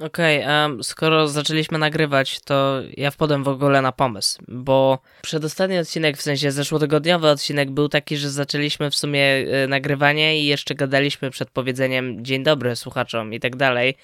[0.00, 6.16] Okej, okay, skoro zaczęliśmy nagrywać, to ja wpadłem w ogóle na pomysł, bo przedostatni odcinek,
[6.16, 11.30] w sensie zeszłotygodniowy odcinek był taki, że zaczęliśmy w sumie e, nagrywanie i jeszcze gadaliśmy
[11.30, 13.94] przed powiedzeniem dzień dobry słuchaczom i tak dalej.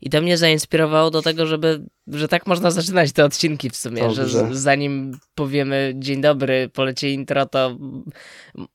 [0.00, 4.02] I to mnie zainspirowało do tego, żeby, że tak można zaczynać te odcinki w sumie,
[4.02, 4.28] Dobrze.
[4.28, 7.78] że zanim powiemy dzień dobry, polecie intro, to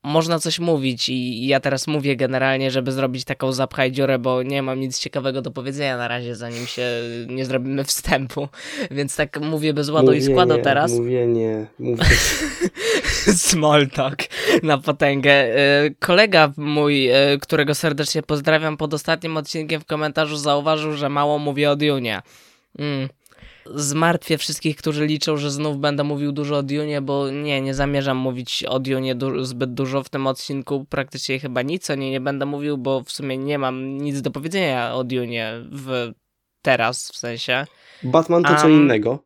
[0.03, 4.61] można coś mówić i ja teraz mówię generalnie, żeby zrobić taką zapchaj dziurę, bo nie
[4.61, 6.87] mam nic ciekawego do powiedzenia na razie, zanim się
[7.27, 8.47] nie zrobimy wstępu,
[8.91, 10.91] więc tak mówię bez ładu mówienie, i składu teraz.
[10.91, 12.03] Mówienie, mówię.
[13.35, 14.17] Small talk
[14.63, 15.31] na potęgę.
[15.31, 21.39] E, kolega mój, e, którego serdecznie pozdrawiam, pod ostatnim odcinkiem w komentarzu zauważył, że mało
[21.39, 22.21] mówię o Dune.
[22.79, 23.09] Mm.
[23.75, 28.17] Zmartwię wszystkich, którzy liczą, że znów będę mówił dużo o Dune, bo nie, nie zamierzam
[28.17, 30.85] mówić o Dune du zbyt dużo w tym odcinku.
[30.89, 34.31] Praktycznie chyba nic o niej nie będę mówił, bo w sumie nie mam nic do
[34.31, 36.11] powiedzenia o Dune w
[36.61, 37.65] teraz, w sensie.
[38.03, 39.19] Batman to um, co innego.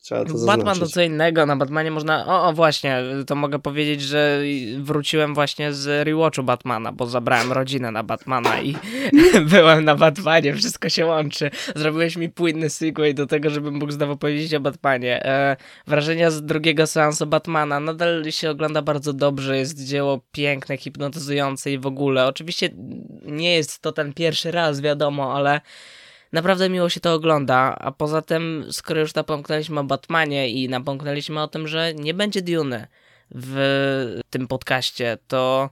[0.00, 2.26] Trzeba to Batman to co innego, na Batmanie można...
[2.26, 4.40] O, o, właśnie, to mogę powiedzieć, że
[4.78, 8.76] wróciłem właśnie z rewatchu Batmana, bo zabrałem rodzinę na Batmana i
[9.52, 11.50] byłem na Batmanie, wszystko się łączy.
[11.76, 15.24] Zrobiłeś mi płynny sequel do tego, żebym mógł znowu powiedzieć o Batmanie.
[15.24, 21.72] E, wrażenia z drugiego seansu Batmana nadal się ogląda bardzo dobrze, jest dzieło piękne, hipnotyzujące
[21.72, 22.26] i w ogóle.
[22.26, 22.68] Oczywiście
[23.22, 25.60] nie jest to ten pierwszy raz, wiadomo, ale
[26.32, 31.42] naprawdę miło się to ogląda, a poza tym, skoro już napomknęliśmy o Batmanie i napomknęliśmy
[31.42, 32.86] o tym, że nie będzie Dune
[33.30, 35.70] w tym podcaście, to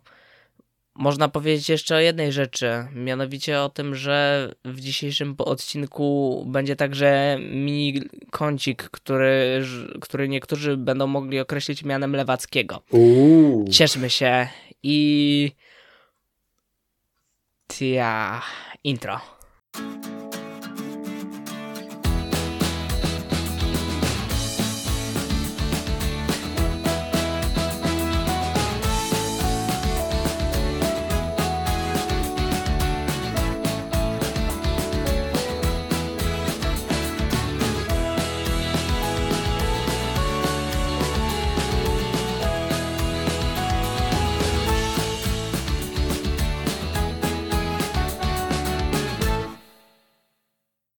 [0.98, 7.38] można powiedzieć jeszcze o jednej rzeczy, mianowicie o tym, że w dzisiejszym odcinku będzie także
[7.40, 9.62] mini kącik, który,
[10.00, 12.82] który niektórzy będą mogli określić mianem lewackiego.
[12.90, 13.68] Uuu.
[13.70, 14.48] Cieszmy się
[14.82, 15.52] i...
[17.66, 18.42] Tia,
[18.84, 19.20] intro.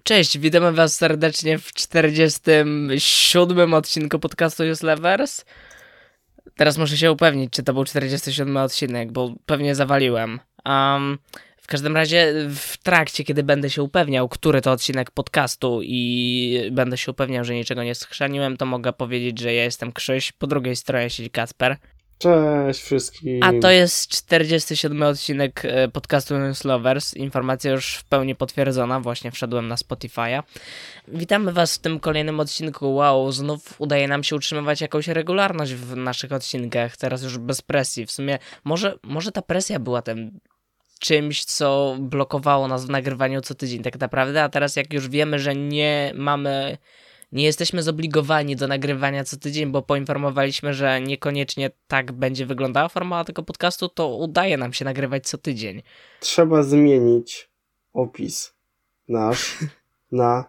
[0.09, 5.45] Cześć, witamy was serdecznie w 47 odcinku podcastu Use Levers.
[6.55, 10.39] Teraz muszę się upewnić, czy to był 47 odcinek, bo pewnie zawaliłem.
[10.65, 11.17] Um,
[11.57, 16.97] w każdym razie w trakcie, kiedy będę się upewniał, który to odcinek podcastu i będę
[16.97, 20.75] się upewniał, że niczego nie schrzaniłem, to mogę powiedzieć, że ja jestem Krzyś, po drugiej
[20.75, 21.77] stronie siedzi Kasper.
[22.19, 23.43] Cześć wszystkim.
[23.43, 27.13] A to jest 47 odcinek e, podcastu News Lovers.
[27.13, 28.99] Informacja już w pełni potwierdzona.
[28.99, 30.43] Właśnie wszedłem na Spotify'a.
[31.07, 32.95] Witamy Was w tym kolejnym odcinku.
[32.95, 36.97] Wow, znów udaje nam się utrzymywać jakąś regularność w naszych odcinkach.
[36.97, 38.05] Teraz już bez presji.
[38.05, 40.39] W sumie może, może ta presja była tym
[40.99, 45.39] czymś, co blokowało nas w nagrywaniu co tydzień tak naprawdę, a teraz jak już wiemy,
[45.39, 46.77] że nie mamy
[47.31, 53.23] nie jesteśmy zobligowani do nagrywania co tydzień, bo poinformowaliśmy, że niekoniecznie tak będzie wyglądała forma
[53.23, 55.81] tego podcastu, to udaje nam się nagrywać co tydzień.
[56.19, 57.49] Trzeba zmienić
[57.93, 58.53] opis
[59.07, 59.57] nasz
[60.11, 60.45] na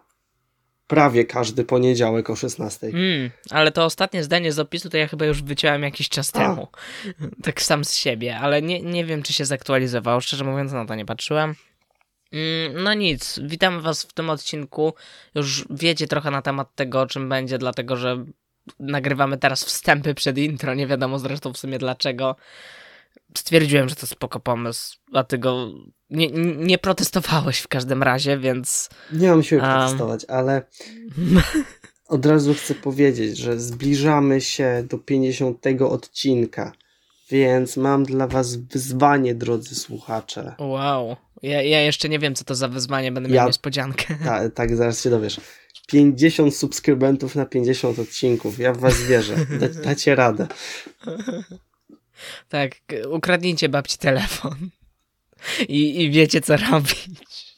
[0.87, 2.87] prawie każdy poniedziałek o 16.
[2.87, 6.39] Mm, ale to ostatnie zdanie z opisu to ja chyba już wyciąłem jakiś czas A.
[6.39, 6.67] temu.
[7.43, 10.21] Tak sam z siebie, ale nie, nie wiem, czy się zaktualizowało.
[10.21, 11.55] Szczerze mówiąc, na to nie patrzyłem.
[12.31, 14.93] Mm, no nic, witamy Was w tym odcinku.
[15.35, 18.25] Już wiecie trochę na temat tego, o czym będzie, dlatego że
[18.79, 20.73] nagrywamy teraz wstępy przed intro.
[20.73, 22.35] Nie wiadomo zresztą w sumie dlaczego.
[23.37, 25.71] Stwierdziłem, że to spoko pomysł, a ty go
[26.09, 26.27] nie,
[26.57, 28.89] nie protestowałeś w każdym razie, więc.
[29.13, 29.71] Nie mam siły um...
[29.71, 30.61] protestować, ale
[32.07, 36.71] od razu chcę powiedzieć, że zbliżamy się do 50 odcinka.
[37.29, 40.55] Więc mam dla was wyzwanie, drodzy słuchacze.
[40.59, 41.15] Wow.
[41.41, 44.17] Ja, ja jeszcze nie wiem, co to za wyzwanie, będę miał niespodziankę.
[44.25, 45.39] Tak, tak, zaraz się dowiesz.
[45.87, 48.59] 50 subskrybentów na 50 odcinków.
[48.59, 49.35] Ja w was wierzę.
[49.59, 50.47] Da, dacie radę.
[52.49, 52.71] Tak,
[53.09, 54.69] ukradnijcie babci telefon.
[55.67, 57.55] I, i wiecie, co robić.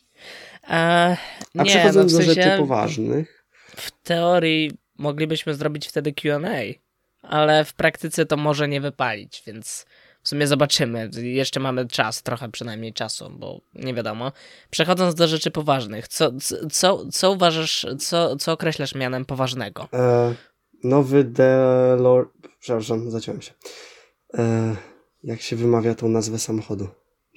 [0.63, 1.09] A,
[1.55, 3.45] nie, A przechodząc no w sensie, do rzeczy poważnych.
[3.75, 6.39] W teorii moglibyśmy zrobić wtedy QA
[7.23, 9.85] ale w praktyce to może nie wypalić, więc
[10.23, 11.09] w sumie zobaczymy.
[11.21, 14.31] Jeszcze mamy czas, trochę przynajmniej czasu, bo nie wiadomo.
[14.69, 16.31] Przechodząc do rzeczy poważnych, co,
[16.71, 19.87] co, co uważasz, co, co określasz mianem poważnego?
[19.93, 20.35] E,
[20.83, 22.31] nowy Delor...
[22.59, 23.51] Przepraszam, zaciąłem się.
[24.33, 24.75] E,
[25.23, 26.87] jak się wymawia tą nazwę samochodu?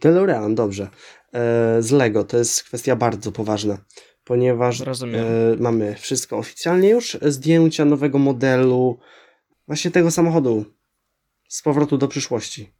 [0.03, 0.88] DeLorean, dobrze.
[1.33, 3.79] E, z Lego, to jest kwestia bardzo poważna.
[4.25, 5.25] ponieważ Rozumiem.
[5.25, 8.99] e, mamy wszystko oficjalnie już, zdjęcia nowego modelu,
[9.67, 10.65] właśnie tego samochodu
[11.49, 12.75] z powrotu do przyszłości.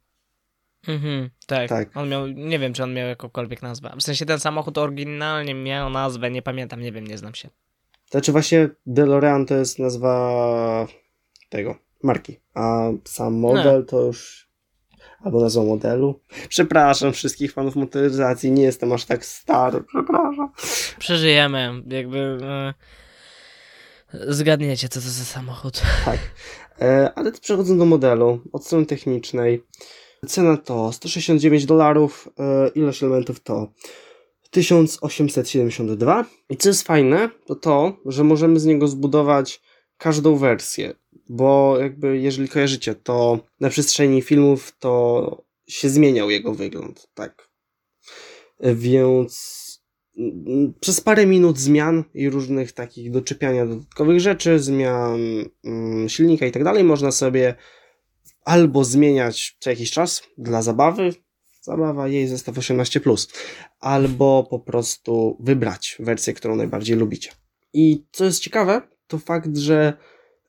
[0.87, 1.69] Mhm, tak.
[1.69, 1.97] Tak.
[1.97, 3.93] On miał, nie wiem, czy on miał jakąkolwiek nazwę.
[3.99, 7.49] W sensie ten samochód oryginalnie miał nazwę, nie pamiętam, nie wiem, nie znam się.
[8.11, 10.87] Znaczy właśnie DeLorean to jest nazwa
[11.49, 14.47] tego, marki, a sam model to już
[15.19, 16.19] albo nazwa modelu.
[16.49, 20.51] Przepraszam wszystkich fanów motoryzacji, nie jestem aż tak stary, przepraszam.
[20.99, 22.37] Przeżyjemy, jakby...
[22.43, 22.73] E,
[24.13, 25.81] zgadniecie, co to za samochód.
[26.05, 26.19] Tak,
[26.81, 29.63] e, ale przechodząc do modelu, od strony technicznej,
[30.27, 33.71] cena to 169 dolarów, e, ilość elementów to
[34.49, 39.61] 1872 i co jest fajne, to to, że możemy z niego zbudować
[39.97, 40.93] każdą wersję,
[41.29, 47.49] bo jakby jeżeli kojarzycie, to na przestrzeni filmów to się zmieniał jego wygląd, tak.
[48.59, 49.57] Więc
[50.79, 55.19] przez parę minut zmian i różnych takich doczepiania dodatkowych rzeczy, zmian
[55.63, 57.55] mm, silnika i tak dalej, można sobie
[58.47, 61.13] albo zmieniać co jakiś czas dla zabawy,
[61.61, 63.27] zabawa jej zestaw 18+,
[63.79, 67.31] albo po prostu wybrać wersję, którą najbardziej lubicie.
[67.73, 69.93] I co jest ciekawe, to fakt, że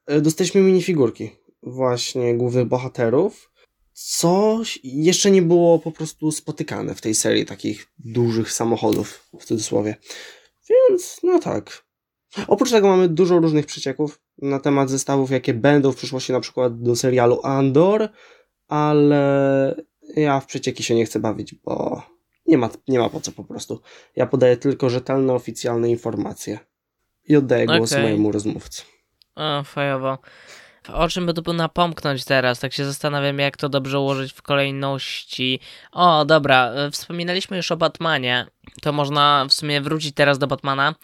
[0.07, 1.31] e, dostaliśmy minifigurki
[1.63, 3.51] właśnie głównych bohaterów,
[3.93, 9.97] co jeszcze nie było po prostu spotykane w tej serii takich dużych samochodów, w cudzysłowie.
[10.71, 11.85] Więc, no tak.
[12.47, 16.83] Oprócz tego mamy dużo różnych przecieków na temat zestawów, jakie będą w przyszłości, na przykład
[16.83, 18.09] do serialu Andor,
[18.69, 19.75] ale
[20.17, 22.03] ja w przecieki się nie chcę bawić, bo
[22.47, 23.81] nie ma, nie ma po co po prostu.
[24.17, 26.59] Ja podaję tylko rzetelne, oficjalne informacje
[27.25, 28.03] i oddaję głos Okej.
[28.03, 28.83] mojemu rozmówcy.
[29.37, 30.19] O, fajowo.
[30.93, 32.61] O czym by tu napomknąć teraz?
[32.61, 35.61] Tak się zastanawiam, jak to dobrze ułożyć w kolejności.
[35.93, 38.47] O, dobra, e, wspominaliśmy już o Batmanie.
[38.83, 40.95] To można w sumie wrócić teraz do Batmana.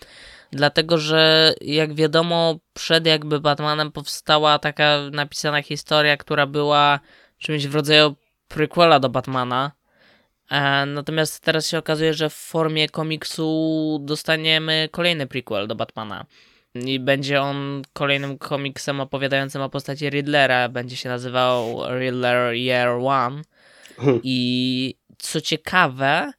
[0.54, 7.00] Dlatego, że jak wiadomo, przed jakby Batmanem powstała taka napisana historia, która była
[7.38, 8.14] czymś w rodzaju
[8.48, 9.72] prequela do Batmana.
[10.50, 16.26] E, natomiast teraz się okazuje, że w formie komiksu dostaniemy kolejny prequel do Batmana.
[16.74, 20.68] I będzie on kolejnym komiksem opowiadającym o postaci Riddlera.
[20.68, 23.42] Będzie się nazywał Riddler Year One.
[24.22, 26.32] I co ciekawe,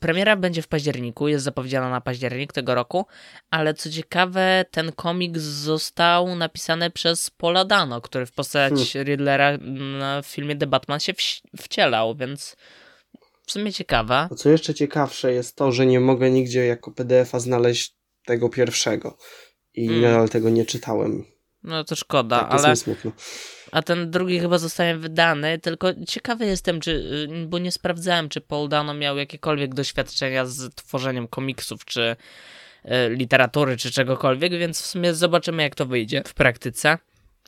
[0.00, 3.06] premiera będzie w październiku, jest zapowiedziana na październik tego roku,
[3.50, 10.22] ale co ciekawe, ten komiks został napisany przez Paula Dano, który w postać Riddlera mm,
[10.22, 11.12] w filmie The Batman się
[11.60, 12.56] wcielał, więc
[13.46, 14.28] w sumie ciekawe.
[14.30, 17.94] A co jeszcze ciekawsze jest to, że nie mogę nigdzie jako PDF-a znaleźć
[18.24, 19.16] tego pierwszego.
[19.74, 20.00] I Mm.
[20.02, 21.24] nadal tego nie czytałem.
[21.64, 23.12] No to szkoda, Tak, jest ale.
[23.72, 28.40] A ten drugi chyba zostanie wydany, tylko ciekawy jestem, czy, y, bo nie sprawdzałem, czy
[28.40, 32.16] Paul Dano miał jakiekolwiek doświadczenia z tworzeniem komiksów, czy
[32.84, 36.98] y, literatury, czy czegokolwiek, więc w sumie zobaczymy, jak to wyjdzie w praktyce.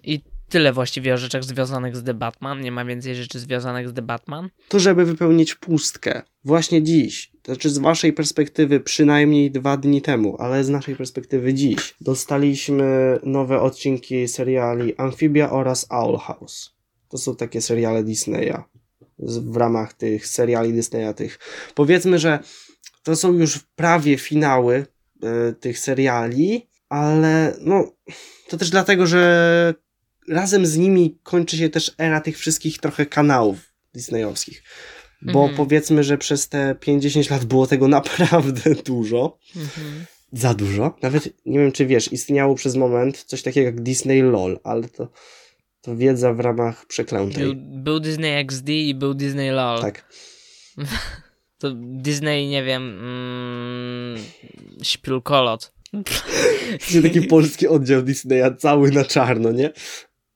[0.04, 2.60] I tyle właściwie o rzeczach związanych z The Batman.
[2.60, 4.50] Nie ma więcej rzeczy związanych z The Batman.
[4.68, 6.22] To, żeby wypełnić pustkę.
[6.44, 7.30] Właśnie dziś.
[7.42, 11.94] To znaczy z waszej perspektywy przynajmniej dwa dni temu, ale z naszej perspektywy dziś.
[12.00, 16.74] Dostaliśmy nowe odcinki seriali Amphibia oraz Owl House.
[17.08, 18.62] To są takie seriale Disneya.
[19.18, 21.38] W ramach tych seriali Disneya tych.
[21.74, 22.38] Powiedzmy, że
[23.02, 24.86] to są już prawie finały
[25.22, 27.92] e, tych seriali, ale no
[28.48, 29.74] to też dlatego, że
[30.28, 33.58] razem z nimi kończy się też era tych wszystkich trochę kanałów
[33.94, 34.62] disneyowskich.
[35.22, 35.56] Bo Mhm.
[35.56, 39.38] powiedzmy, że przez te 50 lat było tego naprawdę dużo.
[39.56, 40.04] Mhm.
[40.32, 40.96] Za dużo.
[41.02, 45.08] Nawet nie wiem, czy wiesz, istniało przez moment coś takiego jak Disney LOL, ale to,
[45.80, 47.44] to wiedza w ramach przeklętej.
[47.44, 49.80] Był, był Disney XD i był Disney LOL.
[49.80, 50.04] Tak.
[51.58, 54.18] To Disney, nie wiem, mm,
[54.82, 55.72] śpiulkolot.
[56.86, 59.72] Czyli taki polski oddział Disneya, cały na czarno, nie?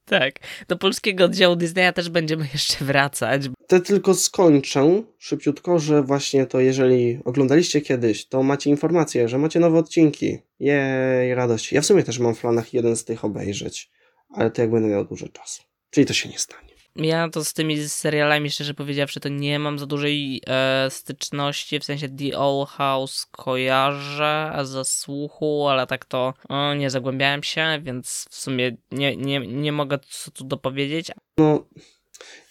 [0.08, 0.34] Tak,
[0.68, 3.42] do polskiego oddziału Disneya też będziemy jeszcze wracać.
[3.66, 9.60] To tylko skończę szybciutko, że właśnie to jeżeli oglądaliście kiedyś, to macie informację, że macie
[9.60, 10.38] nowe odcinki.
[10.60, 11.72] Jej, radość.
[11.72, 13.90] Ja w sumie też mam w planach jeden z tych obejrzeć,
[14.30, 15.62] ale to jak będę miał dużo czasu.
[15.90, 16.67] Czyli to się nie stanie.
[16.96, 21.84] Ja to z tymi serialami, szczerze powiedziawszy, to nie mam za dużej e, styczności, w
[21.84, 28.26] sensie The Old House kojarzę ze słuchu, ale tak to o, nie zagłębiałem się, więc
[28.30, 31.10] w sumie nie, nie, nie mogę co tu dopowiedzieć.
[31.38, 31.66] No,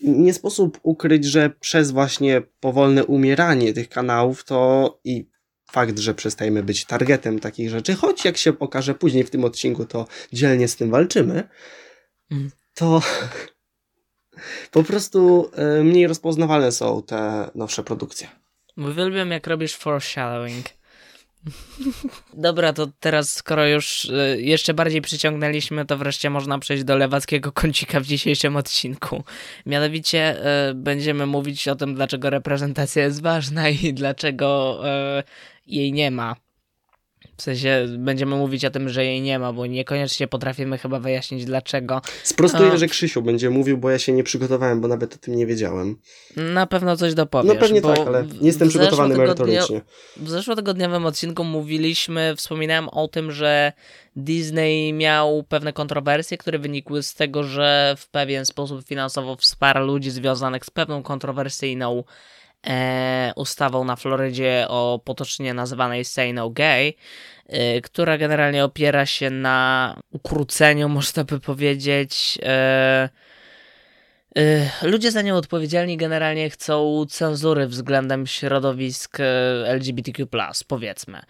[0.01, 5.29] nie sposób ukryć, że przez właśnie powolne umieranie tych kanałów to i
[5.71, 9.85] fakt, że przestajemy być targetem takich rzeczy, choć jak się okaże później w tym odcinku,
[9.85, 11.49] to dzielnie z tym walczymy,
[12.31, 12.51] Mm.
[12.73, 13.01] to
[14.71, 18.27] po prostu e, mniej rozpoznawalne są te nowsze produkcje.
[18.77, 20.65] Uwielbiam jak robisz foreshadowing.
[22.33, 27.51] Dobra, to teraz skoro już y, jeszcze bardziej przyciągnęliśmy, to wreszcie można przejść do lewackiego
[27.51, 29.23] kącika w dzisiejszym odcinku.
[29.65, 34.81] Mianowicie y, będziemy mówić o tym, dlaczego reprezentacja jest ważna i dlaczego
[35.67, 36.35] jej nie ma.
[37.37, 41.45] W sensie będziemy mówić o tym, że jej nie ma, bo niekoniecznie potrafimy chyba wyjaśnić
[41.45, 42.01] dlaczego.
[42.23, 42.77] Sprostuję, A.
[42.77, 45.97] że Krzysiu będzie mówił, bo ja się nie przygotowałem, bo nawet o tym nie wiedziałem.
[46.35, 47.53] Na pewno coś dopowiesz.
[47.53, 49.81] No pewnie tak, ale nie jestem przygotowany merytorycznie.
[50.17, 53.73] W zeszłotygodniowym odcinku mówiliśmy, wspominałem o tym, że
[54.15, 60.11] Disney miał pewne kontrowersje, które wynikły z tego, że w pewien sposób finansowo wsparł ludzi
[60.11, 62.03] związanych z pewną kontrowersyjną
[63.35, 66.93] ustawą na Florydzie o potocznie nazywanej Say No Gay,
[67.47, 72.39] e, która generalnie opiera się na ukróceniu, można by powiedzieć.
[72.43, 73.09] E,
[74.37, 79.23] e, Ludzie za nią odpowiedzialni generalnie chcą cenzury względem środowisk e,
[79.73, 80.27] LGBTQ,
[80.67, 81.21] powiedzmy.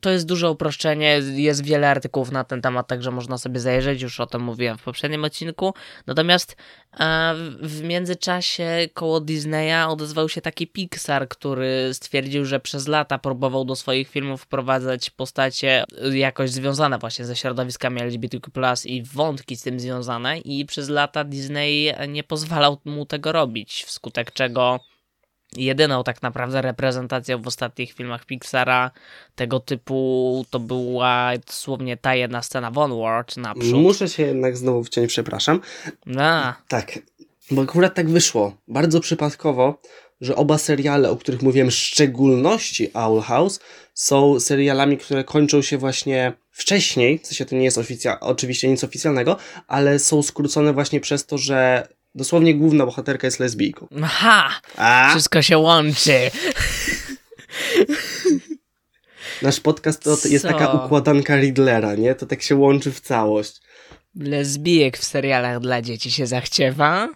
[0.00, 4.20] To jest duże uproszczenie, jest wiele artykułów na ten temat, także można sobie zajrzeć, już
[4.20, 5.74] o tym mówiłem w poprzednim odcinku.
[6.06, 6.56] Natomiast
[7.00, 13.18] e, w- w międzyczasie koło Disneya odezwał się taki Pixar, który stwierdził, że przez lata
[13.18, 18.50] próbował do swoich filmów wprowadzać postacie e, jakoś związane właśnie ze środowiskami LGBTQ+,
[18.84, 24.32] i wątki z tym związane i przez lata Disney nie pozwalał mu tego robić, wskutek
[24.32, 24.80] czego
[25.56, 28.90] jedyną tak naprawdę reprezentacją w ostatnich filmach Pixara
[29.34, 33.74] tego typu to była dosłownie ta jedna scena w Onward naprzód.
[33.80, 35.60] Muszę się jednak znowu wciąć, przepraszam.
[36.18, 36.98] A, Tak,
[37.50, 39.80] bo akurat tak wyszło, bardzo przypadkowo,
[40.20, 43.60] że oba seriale, o których mówiłem, w szczególności Owl House,
[43.94, 48.84] są serialami, które kończą się właśnie wcześniej, w sensie to nie jest oficja- oczywiście nic
[48.84, 53.88] oficjalnego, ale są skrócone właśnie przez to, że dosłownie główna bohaterka jest lesbijką.
[54.02, 56.30] aha, A wszystko się łączy.
[59.42, 60.48] nasz podcast to jest Co?
[60.52, 62.14] taka układanka Riddlera, nie?
[62.14, 63.60] To tak się łączy w całość.
[64.14, 67.08] Lesbijek w serialach dla dzieci się zachciewa?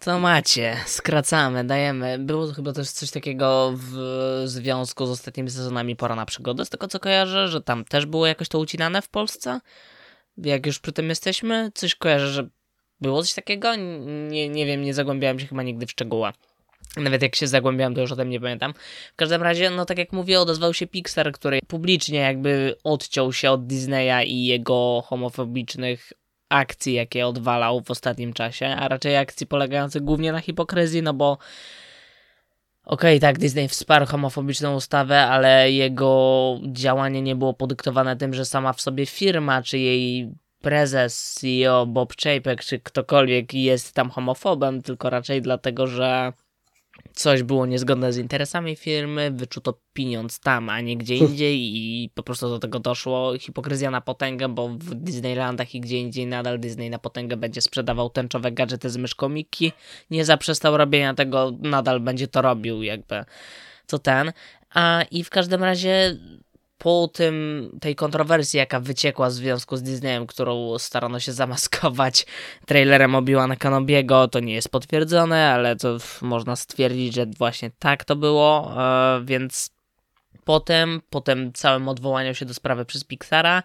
[0.00, 2.18] To macie, skracamy, dajemy.
[2.18, 3.92] Było chyba też coś takiego w
[4.44, 8.26] związku z ostatnimi sezonami Pora na przygodę, z tego co kojarzę, że tam też było
[8.26, 9.60] jakoś to ucinane w Polsce.
[10.36, 12.48] Jak już przy tym jesteśmy, coś kojarzę, że
[13.08, 13.76] było coś takiego?
[14.28, 16.30] Nie, nie wiem, nie zagłębiałem się chyba nigdy w szczegóły.
[16.96, 18.74] Nawet jak się zagłębiałem, to już o tym nie pamiętam.
[19.12, 23.50] W każdym razie, no tak jak mówię, odezwał się Pixar, który publicznie jakby odciął się
[23.50, 26.12] od Disneya i jego homofobicznych
[26.48, 31.38] akcji, jakie odwalał w ostatnim czasie, a raczej akcji polegających głównie na hipokryzji, no bo
[32.84, 38.72] okej, tak, Disney wsparł homofobiczną ustawę, ale jego działanie nie było podyktowane tym, że sama
[38.72, 40.34] w sobie firma, czy jej
[40.64, 46.32] prezes, CEO Bob Chapek, czy ktokolwiek jest tam homofobem, tylko raczej dlatego, że
[47.12, 52.22] coś było niezgodne z interesami firmy, wyczuto pieniądz tam, a nie gdzie indziej i po
[52.22, 53.38] prostu do tego doszło.
[53.38, 58.10] Hipokryzja na potęgę, bo w Disneylandach i gdzie indziej nadal Disney na potęgę będzie sprzedawał
[58.10, 59.72] tęczowe gadżety z myszką Mickey.
[60.10, 63.24] Nie zaprzestał robienia tego, nadal będzie to robił jakby
[63.86, 64.32] co ten.
[64.74, 66.16] A i w każdym razie
[66.78, 72.26] po tym, tej kontrowersji, jaka wyciekła w związku z Disneyem, którą starano się zamaskować
[72.66, 78.16] trailerem Obi-Wana Kenobiego, to nie jest potwierdzone, ale to można stwierdzić, że właśnie tak to
[78.16, 79.70] było, e, więc
[80.44, 83.62] potem, po tym całym odwołaniu się do sprawy przez Pixara,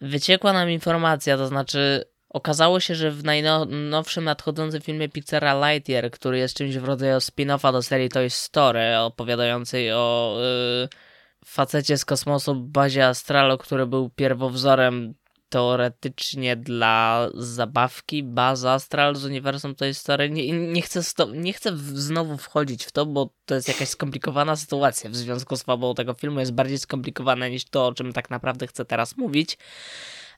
[0.00, 6.38] wyciekła nam informacja, to znaczy okazało się, że w najnowszym nadchodzącym filmie Pixara Lightyear, który
[6.38, 10.38] jest czymś w rodzaju spin-offa do serii Toy Story, opowiadającej o
[10.84, 11.05] y,
[11.46, 15.14] facecie z kosmosu Bazie Astralo, który był pierwowzorem
[15.48, 20.30] teoretycznie dla zabawki Baz Astral z uniwersum Toy Story.
[20.30, 24.56] Nie, nie, chcę sto, nie chcę znowu wchodzić w to, bo to jest jakaś skomplikowana
[24.56, 26.40] sytuacja w związku z fabułą tego filmu.
[26.40, 29.58] Jest bardziej skomplikowana niż to, o czym tak naprawdę chcę teraz mówić.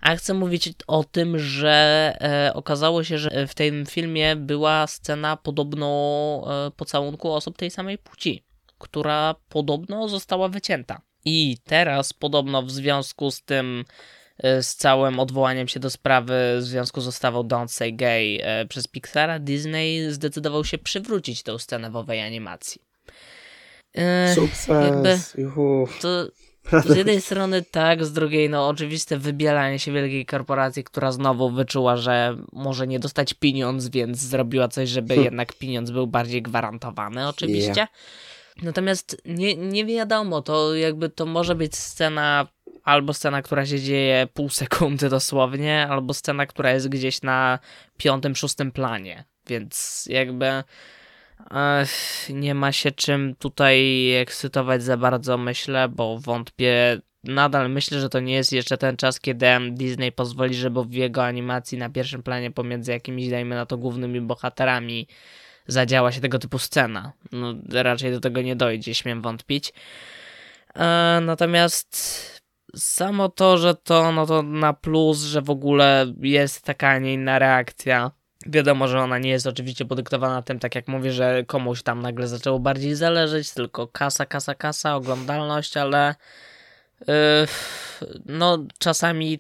[0.00, 5.36] A chcę mówić o tym, że e, okazało się, że w tym filmie była scena
[5.36, 5.86] podobno
[6.66, 8.47] e, pocałunku osób tej samej płci,
[8.78, 11.00] która podobno została wycięta.
[11.24, 13.84] I teraz podobno w związku z tym,
[14.38, 18.66] e, z całym odwołaniem się do sprawy w związku z ustawą Don't Say Gay e,
[18.66, 22.80] przez Pixara, Disney zdecydował się przywrócić tę scenę w owej animacji.
[23.94, 25.36] E, Sukces!
[26.00, 26.26] to
[26.72, 31.96] z jednej strony tak, z drugiej no oczywiste wybielanie się wielkiej korporacji, która znowu wyczuła,
[31.96, 37.86] że może nie dostać pieniądz, więc zrobiła coś, żeby jednak pieniądz był bardziej gwarantowany oczywiście.
[38.62, 42.46] Natomiast nie, nie wiadomo, to jakby to może być scena
[42.84, 47.58] albo scena, która się dzieje pół sekundy dosłownie, albo scena, która jest gdzieś na
[47.96, 50.64] piątym, szóstym planie, więc jakby
[51.50, 57.00] Ech, nie ma się czym tutaj ekscytować za bardzo, myślę, bo wątpię.
[57.24, 61.24] Nadal myślę, że to nie jest jeszcze ten czas, kiedy Disney pozwoli, żeby w jego
[61.24, 65.06] animacji na pierwszym planie pomiędzy jakimiś, dajmy na to, głównymi bohaterami
[65.68, 67.12] zadziała się tego typu scena.
[67.32, 69.72] No, raczej do tego nie dojdzie, śmiem wątpić.
[70.74, 71.98] E, natomiast
[72.76, 77.14] samo to, że to, no to na plus, że w ogóle jest taka, a nie
[77.14, 78.10] inna reakcja.
[78.46, 82.28] Wiadomo, że ona nie jest oczywiście podyktowana tym, tak jak mówię, że komuś tam nagle
[82.28, 86.14] zaczęło bardziej zależeć, tylko kasa, kasa, kasa, oglądalność, ale
[87.08, 87.14] yy,
[88.26, 89.38] no czasami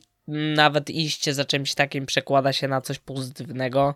[0.56, 3.94] nawet iście za czymś takim przekłada się na coś pozytywnego.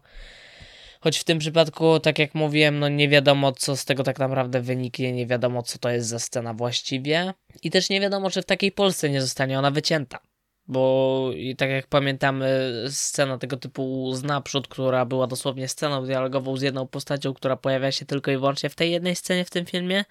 [1.02, 4.60] Choć w tym przypadku, tak jak mówiłem, no nie wiadomo, co z tego tak naprawdę
[4.60, 7.34] wyniknie, nie wiadomo, co to jest za scena właściwie.
[7.62, 10.18] I też nie wiadomo, czy w takiej Polsce nie zostanie ona wycięta.
[10.66, 16.62] Bo tak jak pamiętamy, scena tego typu z naprzód, która była dosłownie sceną dialogową z
[16.62, 20.04] jedną postacią, która pojawia się tylko i wyłącznie w tej jednej scenie w tym filmie,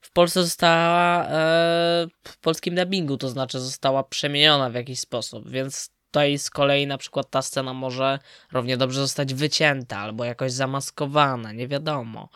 [0.00, 5.93] w Polsce została e, w polskim dubbingu, to znaczy została przemieniona w jakiś sposób, więc
[6.14, 8.18] tutaj z kolei na przykład ta scena może
[8.52, 12.28] równie dobrze zostać wycięta albo jakoś zamaskowana, nie wiadomo.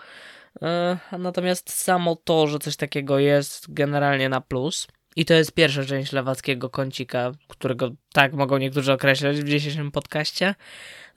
[0.63, 4.87] E, natomiast samo to, że coś takiego jest generalnie na plus.
[5.17, 10.55] I to jest pierwsza część lewackiego kącika, którego tak mogą niektórzy określać w dzisiejszym podcaście.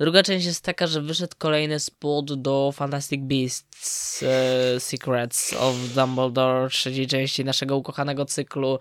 [0.01, 6.69] Druga część jest taka, że wyszedł kolejny spot do Fantastic Beasts e, Secrets of Dumbledore,
[6.69, 8.79] trzeciej części naszego ukochanego cyklu,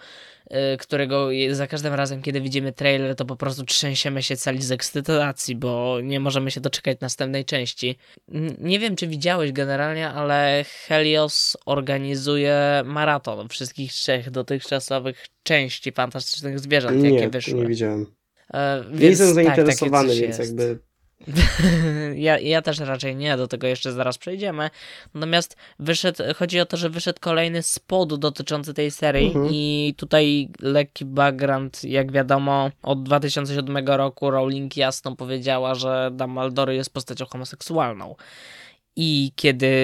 [0.51, 4.73] e, którego za każdym razem, kiedy widzimy trailer, to po prostu trzęsiemy się cali z
[4.73, 7.97] ekscytacji, bo nie możemy się doczekać następnej części.
[8.35, 16.59] N nie wiem, czy widziałeś generalnie, ale Helios organizuje maraton wszystkich trzech dotychczasowych części fantastycznych
[16.61, 17.55] zwierząt, nie, jakie wyszły.
[17.55, 18.10] Nie widziałem.
[18.55, 20.51] E, nie jestem tak, zainteresowany, coś więc jest.
[20.51, 20.79] jakby
[22.17, 24.71] ja, ja też raczej nie, do tego jeszcze zaraz przejdziemy.
[25.15, 29.49] Natomiast wyszedł, chodzi o to, że wyszedł kolejny spot dotyczący tej serii Mhm.
[29.51, 36.93] i tutaj lekki background, jak wiadomo, od 2007 roku Rowling jasno powiedziała, że Dumbledore jest
[36.93, 38.15] postacią homoseksualną.
[38.97, 39.75] I kiedy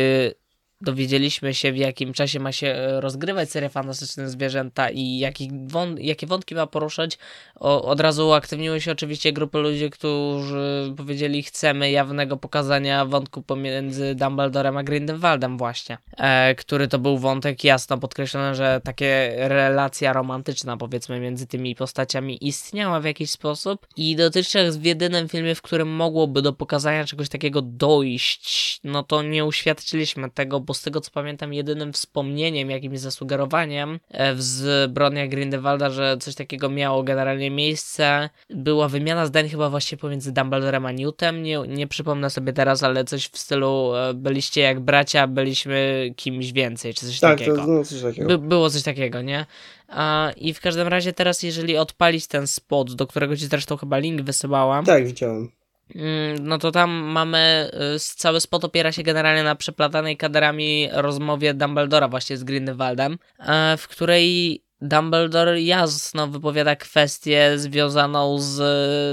[0.87, 6.01] dowiedzieliśmy się, w jakim czasie ma się e, rozgrywać seria Fantastyczne Zwierzęta i jaki wąt,
[6.01, 7.19] jakie wątki ma poruszać,
[7.55, 14.15] o, od razu uaktywniły się oczywiście grupy ludzi, którzy powiedzieli, chcemy jawnego pokazania wątku pomiędzy
[14.15, 20.77] Dumbledorem a Grindelwaldem właśnie, e, który to był wątek jasno podkreślony, że takie relacja romantyczna
[20.77, 25.89] powiedzmy między tymi postaciami istniała w jakiś sposób i dotychczas w jedynym filmie, w którym
[25.89, 31.11] mogłoby do pokazania czegoś takiego dojść, no to nie uświadczyliśmy tego, bo z tego co
[31.11, 38.31] pamiętam, jedynym wspomnieniem, jakimś zasugerowaniem e, w zbrodniach Grindelwalda, że coś takiego miało generalnie miejsce,
[38.51, 43.05] była wymiana zdań chyba właśnie pomiędzy Dumbledorem a Newtem, nie, nie przypomnę sobie teraz, ale
[43.05, 47.57] coś w stylu e, byliście jak bracia, byliśmy kimś więcej, czy coś tak, takiego.
[47.57, 48.29] to no, coś takiego.
[48.29, 49.47] By, było coś takiego, nie?
[49.89, 53.99] A, I w każdym razie teraz, jeżeli odpalić ten spot, do którego ci zresztą chyba
[53.99, 55.56] link wysyłałam, Tak, widziałem.
[55.95, 61.55] Mm, No to tam mamy, y, cały spot opiera się generalnie na przeplatanej kaderami rozmowie
[61.55, 68.61] Dumbledora właśnie z Grindelwaldem, e, w której Dumbledore jasno wypowiada kwestię związaną z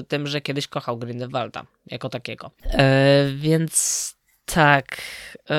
[0.04, 2.52] y, tym, że kiedyś kochał Grindelwalda jako takiego.
[2.66, 4.98] E, więc tak,
[5.50, 5.56] e,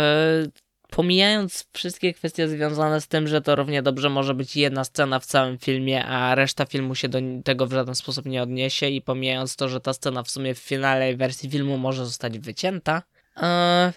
[0.94, 5.26] pomijając wszystkie kwestie związane z tym, że to równie dobrze może być jedna scena w
[5.26, 9.56] całym filmie, a reszta filmu się do tego w żaden sposób nie odniesie i pomijając
[9.56, 13.02] to, że ta scena w sumie w finale wersji filmu może zostać wycięta,
[13.36, 13.92] e,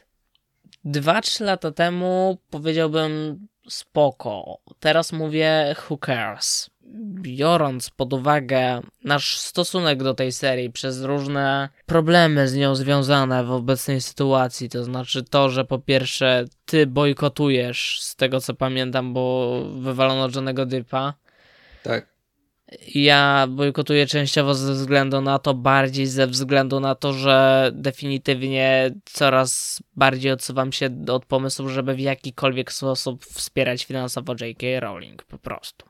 [0.84, 4.58] dwa, trzy lata temu powiedziałbym spoko.
[4.80, 6.70] Teraz mówię who cares.
[7.22, 13.52] Biorąc pod uwagę nasz stosunek do tej serii przez różne problemy z nią związane w
[13.52, 19.64] obecnej sytuacji, to znaczy to, że po pierwsze ty bojkotujesz, z tego co pamiętam, bo
[19.80, 21.14] wywalono Johnego Dypa,
[21.84, 22.08] Tak.
[22.96, 29.84] ja bojkotuję częściowo ze względu na to, bardziej ze względu na to, że definitywnie coraz
[29.96, 34.80] bardziej odsuwam się od pomysłu, żeby w jakikolwiek sposób wspierać finansowo J.K.
[34.80, 35.86] Rowling, po prostu.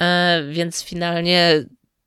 [0.00, 1.64] E, więc finalnie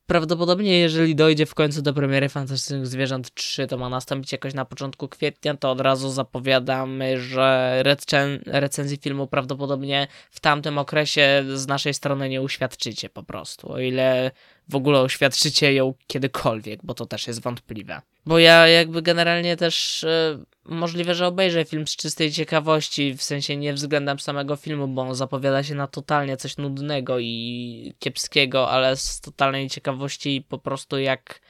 [0.08, 4.66] prawdopodobnie, jeżeli dojdzie w końcu do premiery Fantastycznych Zwierząt 3, to ma nastąpić jakoś na
[4.66, 11.68] początku kwietnia, to od razu zapowiadamy, że recen- recenzji filmu prawdopodobnie w tamtym okresie z
[11.68, 14.32] naszej strony nie uświadczycie po prostu, o ile
[14.70, 18.02] w ogóle uświadczycie ją kiedykolwiek, bo to też jest wątpliwe.
[18.26, 23.58] Bo ja jakby generalnie też e, możliwe, że obejrzę film z czystej ciekawości, w sensie
[23.58, 28.98] nie względem samego filmu, bo on zapowiada się na totalnie coś nudnego i kiepskiego, ale
[28.98, 31.42] z totalnej ciekawości po prostu jak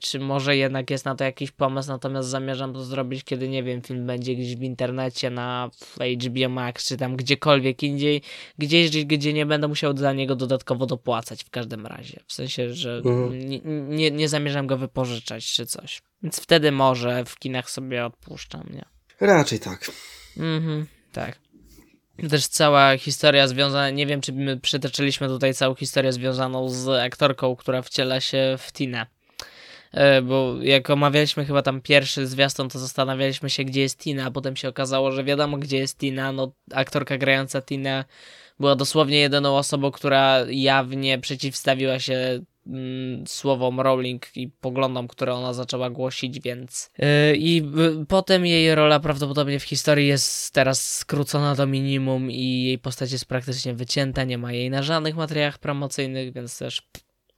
[0.00, 3.82] czy może jednak jest na to jakiś pomysł, natomiast zamierzam to zrobić, kiedy nie wiem,
[3.82, 5.70] film będzie gdzieś w internecie, na
[6.26, 8.22] HBO Max, czy tam gdziekolwiek indziej,
[8.58, 12.20] gdzieś, gdzie nie będę musiał za niego dodatkowo dopłacać w każdym razie.
[12.26, 13.38] W sensie, że Mhm.
[13.38, 16.02] nie, nie, nie zamierzam go wypożyczać, czy coś.
[16.22, 18.84] Więc wtedy może w kinach sobie odpuszczam, nie?
[19.20, 19.90] Raczej tak.
[20.36, 21.38] Mhm, tak.
[22.30, 27.56] Też cała historia związana, nie wiem czy my przytoczyliśmy tutaj całą historię związaną z aktorką,
[27.56, 29.06] która wciela się w Tinę.
[29.92, 34.30] E, Bo jak omawialiśmy chyba tam pierwszy zwiastun, to zastanawialiśmy się, gdzie jest Tina, a
[34.30, 36.32] potem się okazało, że wiadomo, gdzie jest Tina.
[36.32, 38.04] No, aktorka grająca Tinę
[38.60, 45.52] była dosłownie jedyną osobą, która jawnie przeciwstawiła się mm, słowom Rowling i poglądom, które ona
[45.52, 46.90] zaczęła głosić, więc.
[46.98, 47.62] Yy, I
[48.08, 53.24] potem jej rola prawdopodobnie w historii jest teraz skrócona do minimum i jej postać jest
[53.24, 56.82] praktycznie wycięta, nie ma jej na żadnych materiałach promocyjnych, więc też.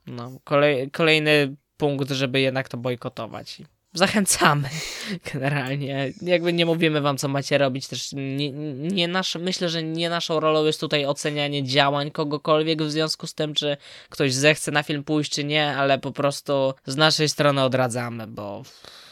[0.07, 3.57] No, kolej, kolejny punkt, żeby jednak to bojkotować.
[3.93, 4.69] Zachęcamy
[5.33, 6.13] generalnie.
[6.21, 10.39] Jakby nie mówimy wam, co macie robić, też nie, nie nasz, myślę, że nie naszą
[10.39, 13.77] rolą jest tutaj ocenianie działań kogokolwiek w związku z tym, czy
[14.09, 18.63] ktoś zechce na film pójść, czy nie, ale po prostu z naszej strony odradzamy, bo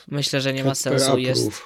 [0.07, 1.17] myślę, że nie ma sensu.
[1.17, 1.61] Jest.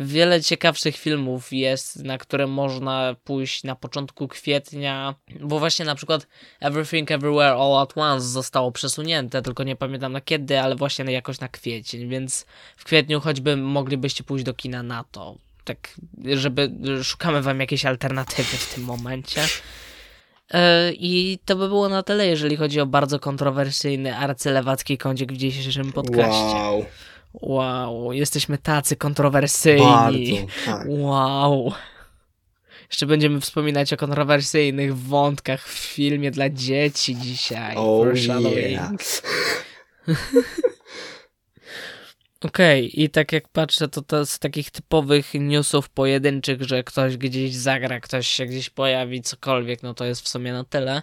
[0.00, 6.26] Wiele ciekawszych filmów jest, na które można pójść na początku kwietnia, bo właśnie na przykład
[6.60, 11.40] Everything Everywhere All at Once zostało przesunięte, tylko nie pamiętam na kiedy, ale właśnie jakoś
[11.40, 15.36] na kwiecień, więc w kwietniu choćby moglibyście pójść do kina na to.
[15.64, 16.70] Tak, żeby
[17.02, 19.42] szukamy wam jakiejś alternatywy w tym momencie.
[20.50, 25.36] E, I to by było na tyle, jeżeli chodzi o bardzo kontrowersyjny arcylewacki kącik w
[25.36, 26.56] dzisiejszym podcaście.
[26.56, 26.84] Wow.
[27.32, 29.86] Wow, jesteśmy tacy kontrowersyjni.
[29.86, 30.46] Bardzo.
[30.66, 30.86] Tak.
[30.88, 31.72] Wow.
[32.90, 37.76] Jeszcze będziemy wspominać o kontrowersyjnych wątkach w filmie dla dzieci dzisiaj.
[37.76, 38.90] Oh yeah.
[42.44, 47.54] Okej, i tak jak patrzę, to to z takich typowych newsów pojedynczych, że ktoś gdzieś
[47.54, 51.02] zagra, ktoś się gdzieś pojawi, cokolwiek, no to jest w sumie na tyle.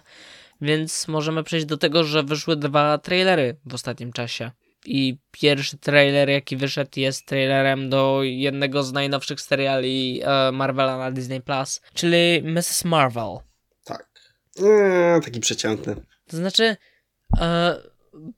[0.60, 4.50] Więc możemy przejść do tego, że wyszły dwa trailery w ostatnim czasie.
[4.88, 11.10] I pierwszy trailer, jaki wyszedł, jest trailerem do jednego z najnowszych seriali e, Marvela na
[11.10, 12.84] Disney Plus, czyli Mrs.
[12.84, 13.38] Marvel.
[13.84, 14.08] Tak.
[14.62, 15.96] Eee, taki przeciętny.
[16.26, 16.76] To znaczy,
[17.40, 17.76] e,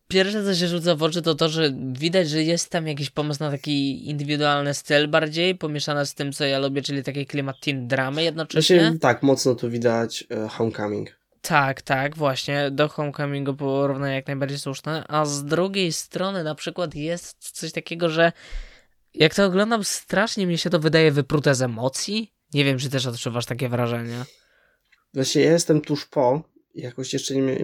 [0.09, 3.41] pierwsze co się rzuca w oczy to to, że widać, że jest tam jakiś pomysł
[3.41, 7.89] na taki indywidualny styl bardziej, pomieszane z tym, co ja lubię, czyli taki klimat teen
[7.89, 8.81] dramy jednocześnie.
[8.81, 11.20] Znaczy, tak, mocno tu widać e, Homecoming.
[11.41, 12.71] Tak, tak, właśnie.
[12.71, 15.05] Do Homecomingu porównanie jak najbardziej słuszne.
[15.09, 18.33] A z drugiej strony na przykład jest coś takiego, że
[19.15, 22.33] jak to oglądam, strasznie mi się to wydaje wyprute z emocji.
[22.55, 24.25] Nie wiem, czy też odczuwasz takie wrażenie.
[25.15, 26.43] Właśnie ja jestem tuż po,
[26.75, 27.59] jakoś jeszcze nie,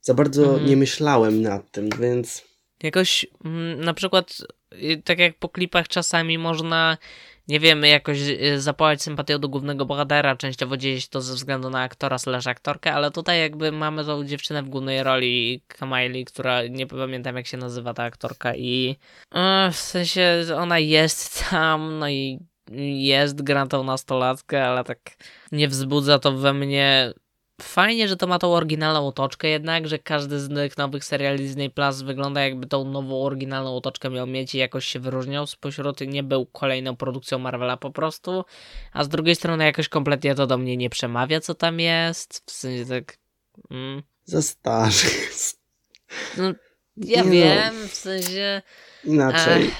[0.00, 0.66] za bardzo Mhm.
[0.66, 2.42] nie myślałem nad tym, więc
[2.82, 4.38] Jakoś mm, na przykład,
[4.72, 6.98] y, tak jak po klipach czasami można,
[7.48, 11.70] nie wiem, jakoś y, zapałać sympatią do głównego bohatera, częściowo dzieje się to ze względu
[11.70, 16.66] na aktora slash aktorkę, ale tutaj jakby mamy tą dziewczynę w głównej roli, Kamaili, która
[16.66, 18.96] nie pamiętam jak się nazywa ta aktorka i
[19.34, 22.38] e, w sensie ona jest tam, no i
[22.98, 24.98] jest, gra tą nastolatkę, ale tak
[25.52, 27.12] nie wzbudza to we mnie
[27.62, 31.70] Fajnie, że to ma tą oryginalną otoczkę jednak, że każdy z tych nowych seriali Disney
[31.70, 35.46] Plus wygląda jakby tą nową oryginalną otoczkę miał mieć i jakoś się wyróżniał.
[35.46, 38.44] Spośród, nie był kolejną produkcją Marvela po prostu,
[38.92, 42.50] a z drugiej strony jakoś kompletnie to do mnie nie przemawia, co tam jest, w
[42.50, 43.18] sensie tak...
[43.70, 45.08] Mm, za starzy
[46.36, 46.52] no,
[46.96, 47.30] ja Nie no.
[47.30, 48.62] wiem, w sensie...
[49.04, 49.70] Inaczej.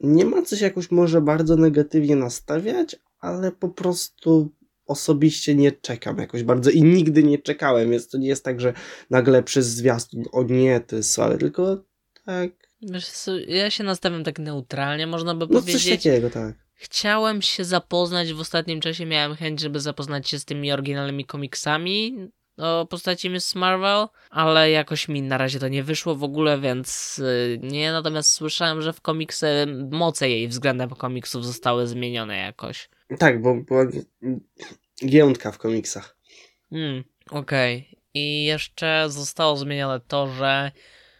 [0.00, 4.50] Nie ma coś jakoś może bardzo negatywnie nastawiać, ale po prostu
[4.92, 8.72] osobiście nie czekam jakoś bardzo i nigdy nie czekałem, więc to nie jest tak, że
[9.10, 11.84] nagle przez zwiastun o nie, to jest słabe, tylko
[12.24, 12.50] tak,
[12.82, 13.06] Wiesz
[13.46, 16.02] ja się nastawiam tak neutralnie, można by no coś powiedzieć.
[16.02, 16.54] takiego, tak.
[16.74, 22.28] Chciałem się zapoznać w ostatnim czasie, miałem chęć, żeby zapoznać się z tymi oryginalnymi komiksami
[22.56, 27.18] o postaci Miss Marvel, ale jakoś mi na razie to nie wyszło w ogóle, więc
[27.18, 27.92] y, nie.
[27.92, 29.46] Natomiast słyszałem, że w komiksy
[29.90, 32.88] moce jej względem komiksów zostały zmienione jakoś.
[33.18, 33.86] Tak, bo była
[35.06, 36.16] giętka w komiksach.
[36.70, 37.98] Hmm, okej.
[38.14, 40.72] I jeszcze zostało zmienione to, że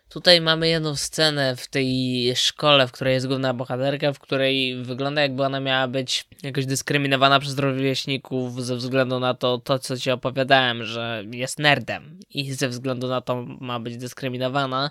[0.09, 5.23] tutaj mamy jedną scenę w tej szkole, w której jest główna bohaterka, w której wygląda
[5.23, 10.11] jakby ona miała być jakoś dyskryminowana przez rówieśników ze względu na to, to co ci
[10.11, 14.91] opowiadałem, że jest nerdem i ze względu na to ma być dyskryminowana.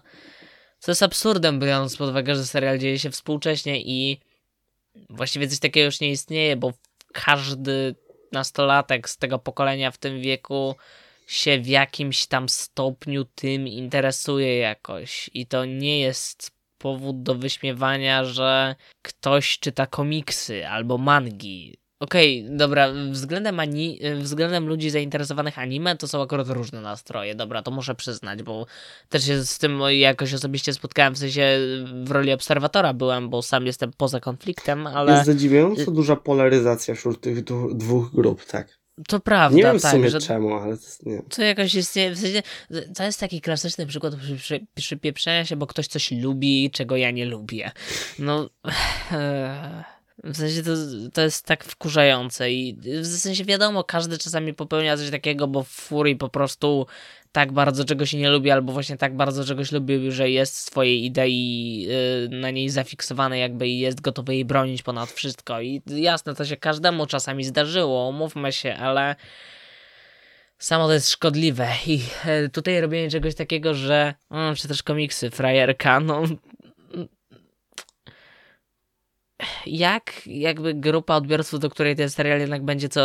[0.79, 4.19] Co jest absurdem, biorąc pod uwagę, że serial dzieje się współcześnie i
[5.09, 6.73] właściwie coś takiego już nie istnieje, bo
[7.13, 7.95] każdy
[8.31, 10.75] nastolatek z tego pokolenia w tym wieku
[11.27, 15.29] się w jakimś tam stopniu tym interesuje jakoś.
[15.33, 21.80] I to nie jest powód do wyśmiewania, że ktoś czyta komiksy albo mangi.
[22.01, 27.61] Okej, okay, dobra, względem, ani, względem ludzi zainteresowanych anime to są akurat różne nastroje, dobra,
[27.61, 28.65] to muszę przyznać, bo
[29.09, 31.59] też się z tym jakoś osobiście spotkałem, w sensie
[32.03, 35.11] w roli obserwatora byłem, bo sam jestem poza konfliktem, ale...
[35.11, 38.81] Jest zadziwiająco duża polaryzacja wśród tych dwóch grup, tak.
[39.07, 41.21] To prawda, Nie wiem w tak, sumie że czemu, ale to, nie.
[41.29, 42.43] to jakoś jest, w sensie,
[42.95, 47.11] to jest taki klasyczny przykład przy, przy, przypieprzenia się, bo ktoś coś lubi, czego ja
[47.11, 47.71] nie lubię.
[48.19, 48.49] No...
[50.23, 50.71] W sensie to,
[51.13, 55.67] to jest tak wkurzające i w sensie wiadomo, każdy czasami popełnia coś takiego, bo w
[55.67, 56.87] furii po prostu
[57.31, 61.81] tak bardzo czegoś nie lubi, albo właśnie tak bardzo czegoś lubi, że jest swojej idei
[61.81, 65.61] yy, na niej zafiksowany jakby i jest gotowy jej bronić ponad wszystko.
[65.61, 69.15] I jasne, to się każdemu czasami zdarzyło, umówmy się, ale
[70.57, 75.29] samo to jest szkodliwe i yy, tutaj robienie czegoś takiego, że yy, czy też komiksy,
[75.29, 76.23] frajerka, no
[79.65, 83.01] jak jakby grupa odbiorców, do której ten serial jednak będzie, co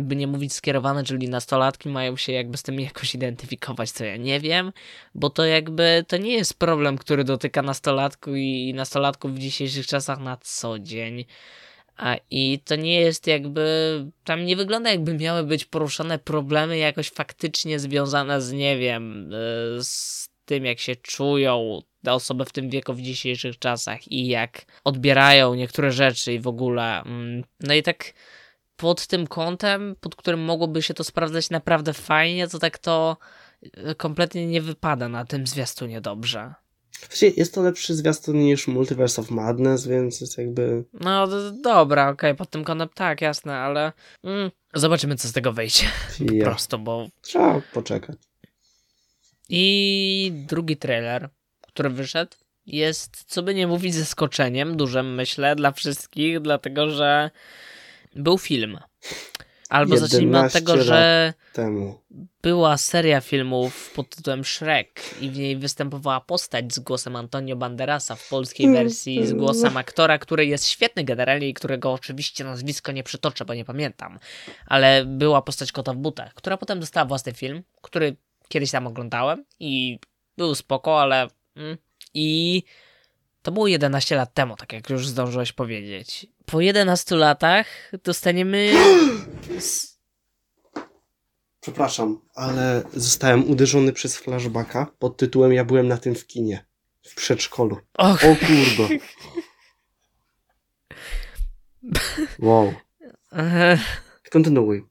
[0.00, 4.16] by nie mówić, skierowany, czyli nastolatki, mają się jakby z tym jakoś identyfikować, co ja
[4.16, 4.72] nie wiem,
[5.14, 10.18] bo to jakby to nie jest problem, który dotyka nastolatków i nastolatków w dzisiejszych czasach
[10.18, 11.24] na co dzień.
[11.96, 13.64] A i to nie jest jakby,
[14.24, 19.82] tam nie wygląda jakby miały być poruszone problemy jakoś faktycznie związane z, nie wiem, e,
[19.82, 24.64] z tym jak się czują te osoby w tym wieku w dzisiejszych czasach i jak
[24.84, 27.02] odbierają niektóre rzeczy i w ogóle.
[27.02, 28.12] Mm, no i tak
[28.76, 33.16] pod tym kątem, pod którym mogłoby się to sprawdzać naprawdę fajnie, to tak to
[33.62, 36.54] e, kompletnie nie wypada na tym zwiastunie dobrze.
[37.00, 40.84] Właściwie jest to lepszy zwiastun niż Multiverse of Madness, więc jest jakby...
[41.00, 41.28] No
[41.62, 43.92] dobra, okej, okay, pod tym kątem tak, jasne, ale
[44.24, 45.84] mm, zobaczymy co z tego wyjdzie.
[46.18, 47.08] Po prostu, bo...
[47.22, 48.31] Trzeba poczekać.
[49.48, 51.28] I drugi trailer
[51.72, 57.30] który wyszedł, jest, co by nie mówić, zaskoczeniem dużym, myślę, dla wszystkich, dlatego że
[58.16, 58.78] był film.
[59.68, 62.00] Albo zacznijmy od tego, że temu.
[62.42, 68.14] była seria filmów pod tytułem Shrek i w niej występowała postać z głosem Antonio Banderasa
[68.14, 72.92] w polskiej mm, wersji, z głosem aktora, który jest świetny generalnie i którego oczywiście nazwisko
[72.92, 74.18] nie przytoczę, bo nie pamiętam,
[74.66, 78.16] ale była postać Kota w butach, która potem dostała własny film, który
[78.52, 79.98] kiedyś tam oglądałem i
[80.36, 81.76] był spoko, ale Mm.
[82.14, 82.62] I
[83.42, 86.26] to było 11 lat temu, tak jak już zdążyłeś powiedzieć.
[86.46, 87.66] Po 11 latach
[88.04, 88.72] dostaniemy.
[91.60, 96.64] Przepraszam, ale zostałem uderzony przez flashbacka pod tytułem Ja byłem na tym w kinie.
[97.02, 97.78] W przedszkolu.
[97.94, 98.24] Och.
[98.24, 98.88] O kurde.
[102.38, 102.72] Wow.
[104.30, 104.84] Kontynuuj.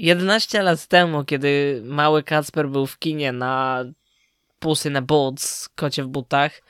[0.00, 3.84] 11 lat temu, kiedy mały Kacper był w kinie na
[4.58, 6.62] Puss in a Boots, kocie w butach,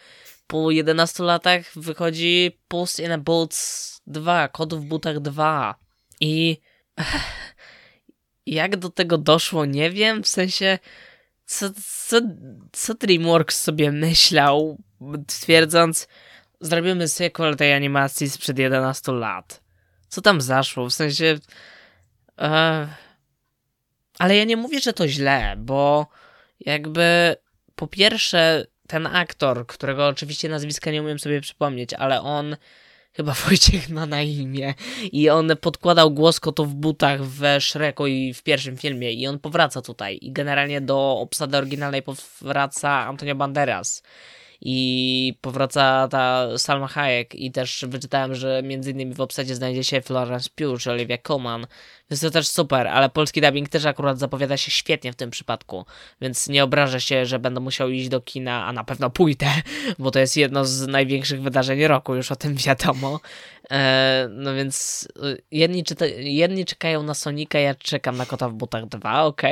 [0.46, 5.74] po 11 latach wychodzi Puss in a Boots 2, kot w butach 2.
[6.20, 6.60] I
[8.46, 10.78] jak do tego doszło, nie wiem, w sensie
[11.46, 11.70] co,
[12.06, 12.20] co,
[12.72, 14.78] co DreamWorks sobie myślał,
[15.26, 16.08] twierdząc
[16.60, 19.62] zrobimy sequel tej animacji sprzed 11 lat.
[20.08, 20.88] Co tam zaszło?
[20.88, 21.38] W sensie...
[22.38, 23.09] Uh,
[24.20, 26.06] ale ja nie mówię, że to źle, bo
[26.60, 27.36] jakby
[27.74, 32.56] po pierwsze ten aktor, którego oczywiście nazwiska nie umiem sobie przypomnieć, ale on
[33.16, 34.74] chyba Wojciech ma na imię
[35.12, 39.38] i on podkładał głos kotów w butach w Shreku i w pierwszym filmie i on
[39.38, 44.02] powraca tutaj i generalnie do obsady oryginalnej powraca Antonio Banderas
[44.60, 50.00] i powraca ta Salma Hayek i też wyczytałem, że między innymi w obsadzie znajdzie się
[50.00, 51.66] Florence Pugh Olivia Colman,
[52.10, 55.84] więc to też super, ale polski dubbing też akurat zapowiada się świetnie w tym przypadku,
[56.20, 59.46] więc nie obrażę się, że będę musiał iść do kina, a na pewno pójdę,
[59.98, 63.20] bo to jest jedno z największych wydarzeń roku, już o tym wiadomo.
[63.70, 68.52] E, no więc y, jedni, czyta, jedni czekają na Sonika, ja czekam na Kota w
[68.52, 69.42] butach 2, ok,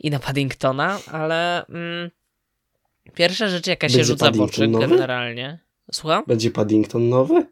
[0.00, 1.66] i na Paddingtona, ale...
[1.66, 2.10] Mm,
[3.14, 4.88] Pierwsza rzecz, jaka się rzuca w oczy nowy?
[4.88, 5.58] generalnie.
[5.92, 6.24] Słucham?
[6.26, 7.46] Będzie Paddington nowy?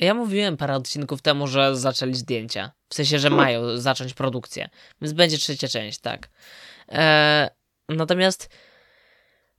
[0.00, 2.72] Ja mówiłem parę odcinków temu, że zaczęli zdjęcia.
[2.88, 4.68] W sensie, że mają zacząć produkcję.
[5.02, 6.28] Więc będzie trzecia część, tak.
[6.88, 7.48] Eee,
[7.88, 8.48] natomiast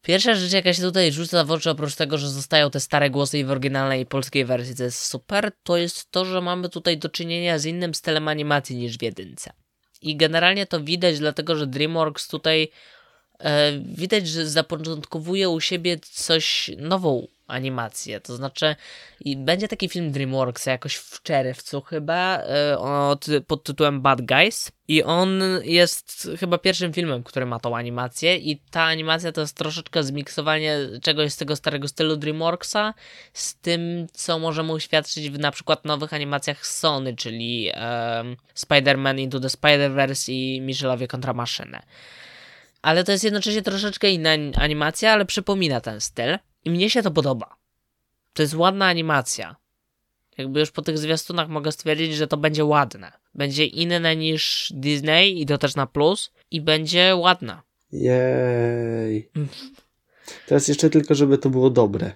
[0.01, 3.39] pierwsza rzecz, jaka się tutaj rzuca w oczy, oprócz tego, że zostają te stare głosy
[3.39, 7.09] i w oryginalnej polskiej wersji, to jest super, to jest to, że mamy tutaj do
[7.09, 9.51] czynienia z innym stylem animacji niż w jedynce.
[10.01, 12.69] I generalnie to widać, dlatego że DreamWorks tutaj
[13.85, 18.21] widać, że zapoczątkowuje u siebie coś, nową animację.
[18.21, 18.75] To znaczy,
[19.37, 24.71] będzie taki film DreamWorks jakoś w czerwcu chyba y, od, pod tytułem Bad Guys.
[24.87, 28.37] I on jest chyba pierwszym filmem, który ma tą animację.
[28.37, 32.93] I ta animacja to jest troszeczkę zmiksowanie czegoś z tego starego stylu DreamWorksa
[33.33, 39.39] z tym, co możemy uświadczyć w na przykład nowych animacjach Sony, czyli um, Spider-Man Into
[39.39, 41.81] the Spider-Verse i Michelowie kontra maszynę.
[42.81, 46.37] Ale to jest jednocześnie troszeczkę inna animacja, ale przypomina ten styl.
[46.65, 47.55] I mnie się to podoba.
[48.33, 49.55] To jest ładna animacja.
[50.37, 53.11] Jakby już po tych zwiastunach mogę stwierdzić, że to będzie ładne.
[53.35, 56.31] Będzie inne niż Disney i to też na plus.
[56.51, 57.63] I będzie ładna.
[57.91, 59.29] Jej.
[60.47, 62.11] Teraz jeszcze tylko, żeby to było dobre.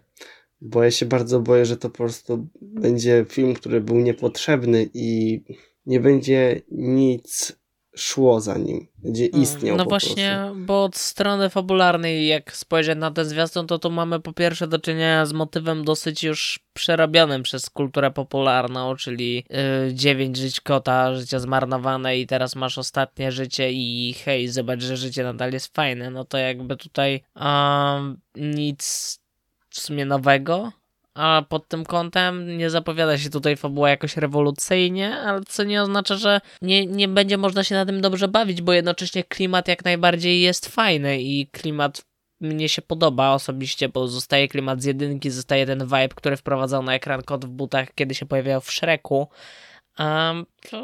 [0.62, 5.42] Bo ja się bardzo boję, że to po prostu będzie film, który był niepotrzebny i
[5.86, 7.56] nie będzie nic
[7.96, 9.78] szło za nim, będzie mm, istniał.
[9.78, 10.66] No właśnie, prostu.
[10.66, 14.80] bo od strony fabularnej, jak spojrzeć na ten zwiastun, to tu mamy po pierwsze do
[14.80, 21.40] czynienia z motywem dosyć już przerobionym przez kulturę popularną, czyli yy, dziewięć żyć kota, życie
[21.40, 26.10] zmarnowane i teraz masz ostatnie życie i hej, zobacz, że życie nadal jest fajne.
[26.10, 27.44] No to jakby tutaj yy,
[28.36, 29.20] nic
[29.70, 30.72] w sumie nowego
[31.14, 36.16] a pod tym kątem nie zapowiada się tutaj fabuła jakoś rewolucyjnie, ale co nie oznacza,
[36.16, 40.42] że nie, nie będzie można się na tym dobrze bawić, bo jednocześnie klimat jak najbardziej
[40.42, 42.02] jest fajny i klimat
[42.42, 46.96] mnie się podoba osobiście, bo zostaje klimat z jedynki, zostaje ten vibe, który wprowadzał na
[46.96, 49.28] ekran kot w butach, kiedy się pojawiał w Shreku.
[50.00, 50.84] Um, to,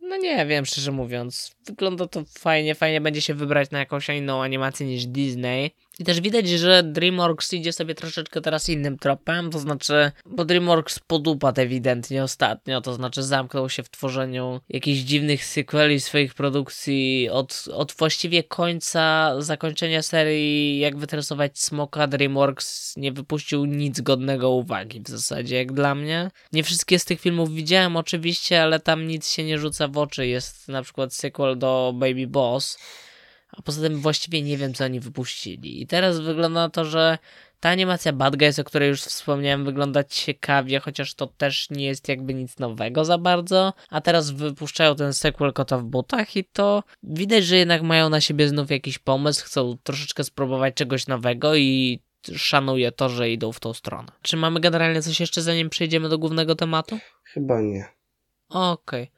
[0.00, 1.56] no nie wiem, szczerze mówiąc.
[1.66, 5.70] Wygląda to fajnie, fajnie będzie się wybrać na jakąś inną animację niż Disney.
[6.00, 10.98] I też widać, że DreamWorks idzie sobie troszeczkę teraz innym tropem, to znaczy, bo DreamWorks
[10.98, 17.64] podupadł ewidentnie ostatnio, to znaczy zamknął się w tworzeniu jakichś dziwnych sequeli swoich produkcji od,
[17.72, 25.08] od właściwie końca zakończenia serii Jak wytresować smoka DreamWorks nie wypuścił nic godnego uwagi w
[25.08, 26.30] zasadzie, jak dla mnie.
[26.52, 30.26] Nie wszystkie z tych filmów widziałem oczywiście, ale tam nic się nie rzuca w oczy.
[30.26, 32.78] Jest na przykład sequel do Baby Boss,
[33.60, 35.82] a poza tym właściwie nie wiem, co oni wypuścili.
[35.82, 37.18] I teraz wygląda na to, że
[37.60, 42.08] ta animacja Bad Guys, o której już wspomniałem, wygląda ciekawie, chociaż to też nie jest
[42.08, 43.72] jakby nic nowego za bardzo.
[43.90, 48.20] A teraz wypuszczają ten sequel Kota w butach i to widać, że jednak mają na
[48.20, 52.00] siebie znów jakiś pomysł, chcą troszeczkę spróbować czegoś nowego i
[52.36, 54.08] szanuję to, że idą w tą stronę.
[54.22, 56.98] Czy mamy generalnie coś jeszcze, zanim przejdziemy do głównego tematu?
[57.24, 57.84] Chyba nie.
[58.48, 59.02] Okej.
[59.02, 59.08] Okay.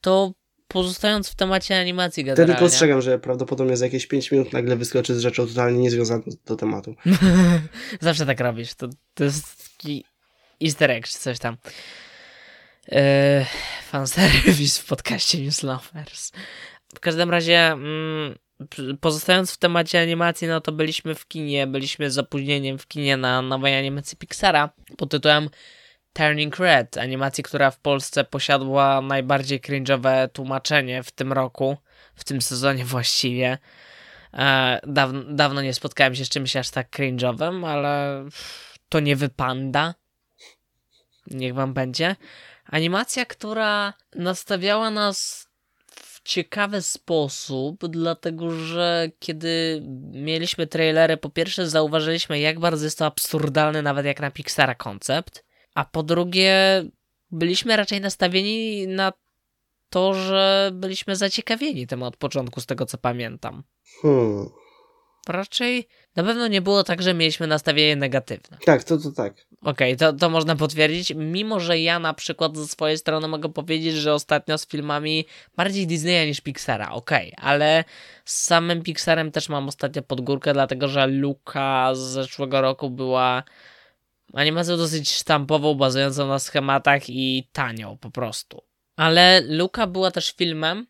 [0.00, 0.32] To
[0.68, 2.44] pozostając w temacie animacji generalnie.
[2.44, 6.22] Wtedy tylko ostrzegam, że prawdopodobnie za jakieś 5 minut nagle wyskoczy z rzeczą totalnie niezwiązaną
[6.46, 6.94] do tematu.
[8.00, 8.74] Zawsze tak robisz.
[8.74, 10.04] To, to jest taki
[10.64, 11.56] easter egg czy coś tam.
[12.88, 12.98] Yy,
[13.88, 16.32] fanserwis w podcaście News Lovers.
[16.94, 18.34] W każdym razie mm,
[19.00, 23.42] pozostając w temacie animacji, no to byliśmy w kinie, byliśmy z opóźnieniem w kinie na
[23.42, 25.48] nowej animacji Pixara pod tytułem
[26.16, 31.76] Turning Red, animacji, która w Polsce posiadła najbardziej cringe'owe tłumaczenie w tym roku,
[32.14, 33.58] w tym sezonie właściwie.
[34.34, 38.24] E, dawno, dawno nie spotkałem się z czymś aż tak cringe'owym, ale
[38.88, 39.94] to nie wypanda.
[41.26, 42.16] Niech wam będzie.
[42.66, 45.48] Animacja, która nastawiała nas
[45.96, 53.06] w ciekawy sposób, dlatego że kiedy mieliśmy trailery, po pierwsze zauważyliśmy, jak bardzo jest to
[53.06, 55.45] absurdalny, nawet jak na Pixara koncept
[55.76, 56.84] a po drugie
[57.30, 59.12] byliśmy raczej nastawieni na
[59.90, 63.62] to, że byliśmy zaciekawieni tym od początku, z tego co pamiętam.
[64.02, 64.48] Hmm.
[65.28, 68.58] Raczej na pewno nie było tak, że mieliśmy nastawienie negatywne.
[68.64, 69.46] Tak, to to tak.
[69.62, 71.12] Okej, okay, to, to można potwierdzić.
[71.16, 75.86] Mimo, że ja na przykład ze swojej strony mogę powiedzieć, że ostatnio z filmami bardziej
[75.86, 77.84] Disneya niż Pixara, okej, okay, ale
[78.24, 83.42] z samym Pixarem też mam ostatnio podgórkę, dlatego że Luka z zeszłego roku była
[84.32, 88.62] Animacją dosyć sztampową, bazującą na schematach i tanią po prostu.
[88.96, 90.86] Ale Luka była też filmem,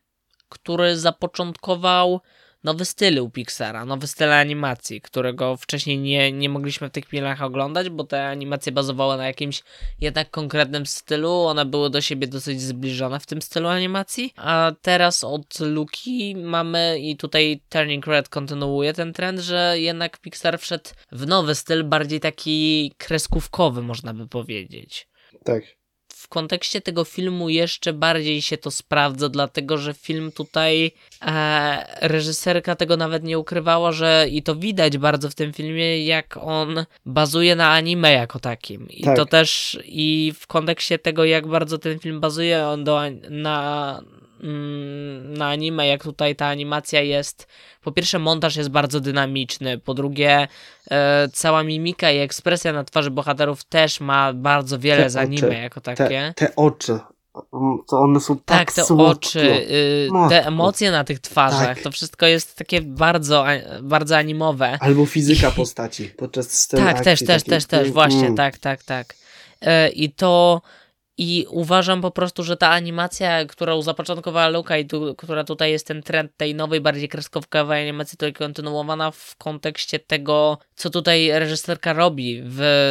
[0.49, 2.21] który zapoczątkował
[2.63, 7.41] nowy styl u Pixara, nowy styl animacji, którego wcześniej nie, nie mogliśmy w tych filmach
[7.41, 9.63] oglądać, bo te animacje bazowały na jakimś
[10.01, 15.23] jednak konkretnym stylu, one były do siebie dosyć zbliżone w tym stylu animacji, a teraz
[15.23, 21.27] od Luki mamy i tutaj Turning Red kontynuuje ten trend, że jednak Pixar wszedł w
[21.27, 25.07] nowy styl, bardziej taki kreskówkowy można by powiedzieć.
[25.43, 25.76] Tak
[26.27, 32.75] w kontekście tego filmu jeszcze bardziej się to sprawdza, dlatego że film tutaj e, reżyserka
[32.75, 37.55] tego nawet nie ukrywała, że i to widać bardzo w tym filmie, jak on bazuje
[37.55, 38.89] na anime jako takim.
[38.89, 39.15] I tak.
[39.15, 44.01] to też i w kontekście tego, jak bardzo ten film bazuje on do, na
[45.23, 47.47] na anime, jak tutaj ta animacja jest.
[47.81, 49.77] Po pierwsze, montaż jest bardzo dynamiczny.
[49.77, 50.47] Po drugie,
[50.91, 55.47] e, cała mimika i ekspresja na twarzy bohaterów też ma bardzo wiele Te z anime
[55.47, 56.33] oczy, jako Te, takie.
[56.35, 56.99] te oczy,
[57.53, 59.27] mm, to one są tak, Tak, te słodkie.
[59.29, 59.39] oczy,
[59.71, 61.81] y, te emocje na tych twarzach, Tak.
[61.81, 63.45] to wszystko jest takie bardzo,
[63.81, 64.77] bardzo animowe.
[64.81, 68.35] Albo fizyka postaci podczas scen Tak, akcji też, też, też, też, właśnie, Mm.
[68.35, 69.15] tak, tak, tak.
[69.61, 70.61] E, I to,
[71.17, 75.87] i uważam po prostu, że ta animacja, którą zapoczątkowała Luka i tu, która tutaj jest
[75.87, 81.93] ten trend tej nowej, bardziej kreskówkowej animacji, to kontynuowana w kontekście tego, co tutaj reżyserka
[81.93, 82.43] robi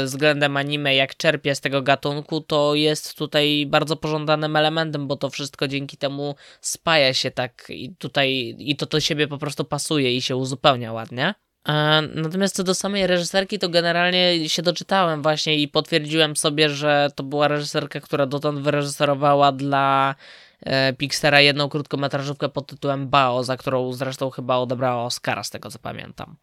[0.04, 5.30] względem anime, jak czerpie z tego gatunku, to jest tutaj bardzo pożądanym elementem, bo to
[5.30, 10.16] wszystko dzięki temu spaja się tak i tutaj, i to do siebie po prostu pasuje
[10.16, 11.45] i się uzupełnia ładnie.
[11.66, 17.10] E, Natomiast co do samej reżyserki, to generalnie się doczytałem właśnie i potwierdziłem sobie, że
[17.14, 20.14] to była reżyserka, która dotąd wyreżyserowała dla
[20.60, 25.70] e, Pixara jedną krótkometrażówkę pod tytułem Bao, za którą zresztą chyba odebrała Oscara, z tego
[25.70, 26.36] co pamiętam.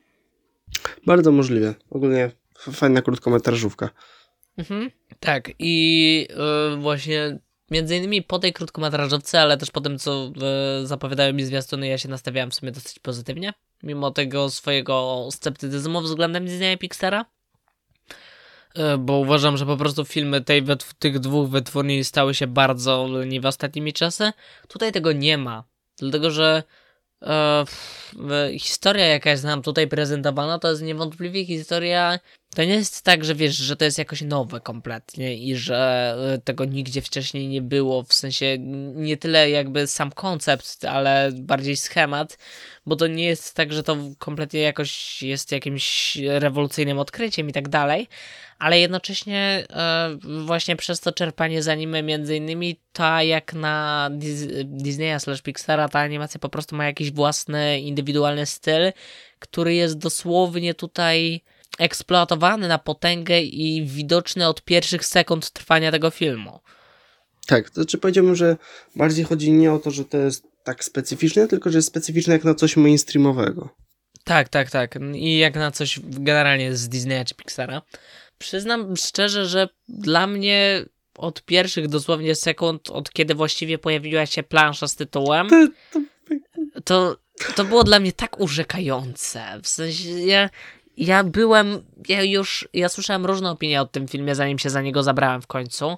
[1.05, 1.73] Bardzo możliwe.
[1.89, 3.89] Ogólnie fajna krótkometrażówka.
[4.57, 4.91] Mhm.
[5.19, 7.39] Tak, i e, właśnie
[7.71, 10.31] między innymi po tej krótkometrażówce, ale też po tym, co
[10.81, 13.53] e, zapowiadały mi zwiastuny, ja się nastawiałem w sumie dosyć pozytywnie,
[13.83, 17.25] mimo tego swojego sceptycyzmu względem Disneya Pixara.
[18.75, 20.63] E, Bo uważam, że po prostu filmy tej,
[20.99, 24.31] tych dwóch wytwórni stały się bardzo leniwe ostatnimi czasy.
[24.67, 25.63] Tutaj tego nie ma,
[25.97, 26.63] dlatego że
[27.21, 27.65] e,
[28.59, 32.19] historia, jaka jest nam tutaj prezentowana, to jest niewątpliwie historia
[32.53, 36.41] to nie jest tak, że wiesz, że to jest jakoś nowe kompletnie i że y,
[36.41, 38.57] tego nigdzie wcześniej nie było, w sensie
[38.95, 42.37] nie tyle jakby sam koncept, ale bardziej schemat,
[42.85, 47.69] bo to nie jest tak, że to kompletnie jakoś jest jakimś rewolucyjnym odkryciem i tak
[47.69, 48.07] dalej,
[48.59, 54.63] ale jednocześnie e, właśnie przez to czerpanie z anime między innymi ta jak na Dis-
[54.63, 58.91] Disneya slash Pixara ta animacja po prostu ma jakiś własny, indywidualny styl,
[59.39, 61.41] który jest dosłownie tutaj
[61.79, 66.59] eksploatowany na potęgę i widoczny od pierwszych sekund trwania tego filmu.
[67.47, 68.57] Tak, to znaczy powiedziałbym, że
[68.95, 72.43] bardziej chodzi nie o to, że to jest tak specyficzne, tylko że jest specyficzne jak
[72.43, 73.69] na coś mainstreamowego.
[74.23, 74.99] Tak, tak, tak.
[75.13, 77.81] I jak na coś generalnie z Disneya czy Pixara.
[78.37, 80.85] Przyznam szczerze, że dla mnie
[81.17, 85.47] od pierwszych dosłownie sekund, od kiedy właściwie pojawiła się plansza z tytułem,
[86.85, 87.17] To,
[87.55, 89.59] to, było dla mnie tak urzekające.
[89.63, 90.49] W sensie ja,
[90.97, 95.03] ja byłem, ja już, ja słyszałem różne opinie o tym filmie, zanim się za niego
[95.03, 95.97] zabrałem w końcu.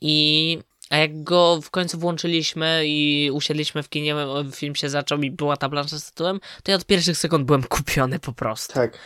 [0.00, 0.58] I
[0.90, 4.14] a jak go w końcu włączyliśmy i usiedliśmy w kinie,
[4.52, 7.62] film się zaczął i była ta plansza z tytułem, to ja od pierwszych sekund byłem
[7.62, 8.74] kupiony po prostu.
[8.74, 8.98] tak.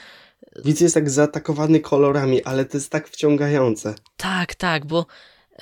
[0.65, 3.95] Widz jest tak zaatakowany kolorami, ale to jest tak wciągające.
[4.17, 5.07] Tak, tak, bo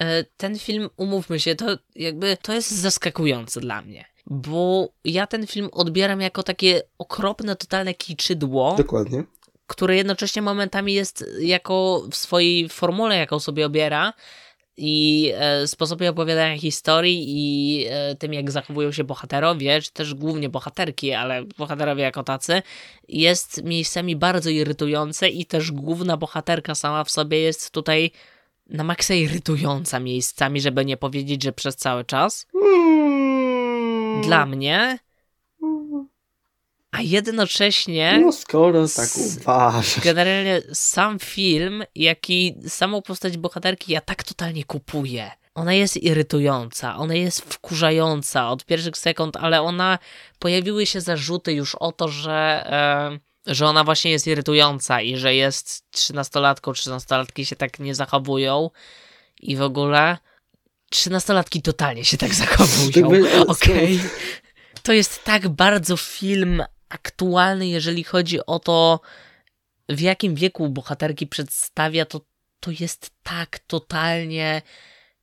[0.00, 4.04] e, ten film, umówmy się, to jakby to jest zaskakujące dla mnie.
[4.26, 9.24] Bo ja ten film odbieram jako takie okropne, totalne kiczydło, Dokładnie.
[9.66, 14.12] Które jednocześnie momentami jest jako w swojej formule, jaką sobie obiera
[14.76, 20.48] i e, sposobie opowiadania historii i e, tym, jak zachowują się bohaterowie, czy też głównie
[20.48, 22.62] bohaterki, ale bohaterowie jako tacy,
[23.08, 28.10] jest miejscami bardzo irytujące i też główna bohaterka sama w sobie jest tutaj
[28.66, 32.46] na maksa irytująca miejscami, żeby nie powiedzieć, że przez cały czas.
[32.54, 34.22] Mm.
[34.22, 34.98] Dla mnie,
[36.92, 38.18] a jednocześnie...
[38.24, 40.00] No skoro tak uważasz.
[40.00, 45.30] Generalnie sam film, jak i samą postać bohaterki ja tak totalnie kupuję.
[45.54, 49.98] Ona jest irytująca, ona jest wkurzająca od pierwszych sekund, ale ona
[50.38, 52.66] pojawiły się zarzuty już o to, że,
[53.46, 58.70] e, że ona właśnie jest irytująca i że jest trzynastolatką, trzynastolatki się tak nie zachowują
[59.40, 60.18] i w ogóle
[60.90, 63.08] trzynastolatki totalnie się tak zachowują.
[63.46, 64.00] Okej.
[64.82, 69.00] To jest tak bardzo film aktualny, jeżeli chodzi o to,
[69.88, 72.20] w jakim wieku bohaterki przedstawia, to,
[72.60, 74.62] to jest tak totalnie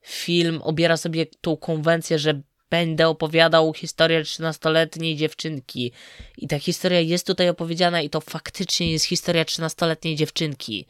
[0.01, 5.91] film, obiera sobie tą konwencję, że będę opowiadał historię 13-letniej dziewczynki.
[6.38, 10.86] I ta historia jest tutaj opowiedziana i to faktycznie jest historia 13-letniej dziewczynki.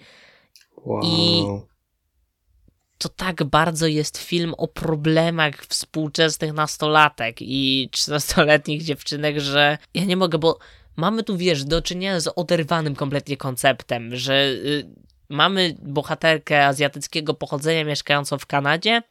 [0.86, 1.02] Wow.
[1.04, 1.73] I-
[3.04, 10.18] To tak bardzo jest film o problemach współczesnych nastolatek i 13-letnich dziewczynek, że ja nie
[10.18, 10.60] mogę, bo
[10.96, 14.90] mamy tu, wiesz, do czynienia z oderwanym kompletnie konceptem, że y,
[15.30, 19.02] mamy bohaterkę azjatyckiego pochodzenia mieszkającą w Kanadzie,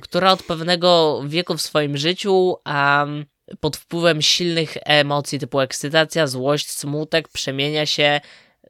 [0.00, 3.26] która od pewnego wieku w swoim życiu um,
[3.60, 8.20] pod wpływem silnych emocji typu ekscytacja, złość, smutek przemienia się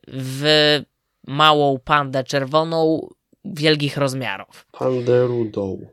[0.08, 0.44] w
[1.26, 3.08] małą pandę czerwoną
[3.44, 4.66] wielkich rozmiarów.
[4.72, 5.86] Panderudą.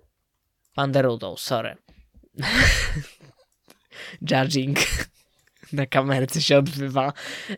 [0.76, 1.76] Panderudą, sorry.
[4.32, 4.80] Judging
[5.74, 7.14] na kamerce się odbywa.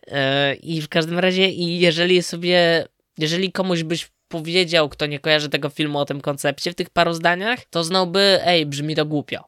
[0.07, 2.87] E, I w każdym razie, i jeżeli sobie,
[3.17, 7.13] jeżeli komuś byś powiedział, kto nie kojarzy tego filmu o tym koncepcie w tych paru
[7.13, 9.43] zdaniach, to znałby, ej, brzmi to głupio.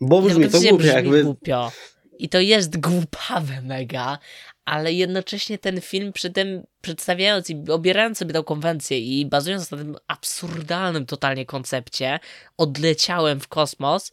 [0.00, 1.24] Bo brzmi to brzmi jakby...
[1.24, 1.72] głupio.
[2.18, 4.18] I to jest głupawe mega,
[4.64, 9.78] ale jednocześnie ten film przy tym przedstawiając i obierając sobie tę konwencję i bazując na
[9.78, 12.20] tym absurdalnym totalnie koncepcie,
[12.56, 14.12] odleciałem w kosmos,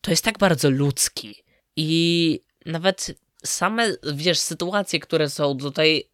[0.00, 1.34] to jest tak bardzo ludzki.
[1.76, 3.14] I nawet
[3.44, 6.04] same, wiesz, sytuacje, które są tutaj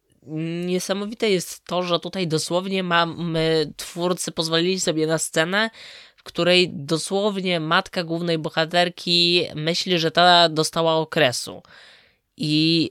[0.65, 5.69] niesamowite jest to, że tutaj dosłownie mamy, twórcy pozwolili sobie na scenę,
[6.15, 11.61] w której dosłownie matka głównej bohaterki myśli, że ta dostała okresu.
[12.37, 12.89] I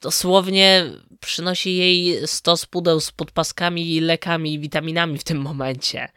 [0.00, 6.08] dosłownie przynosi jej stos pudeł z podpaskami, lekami i witaminami w tym momencie.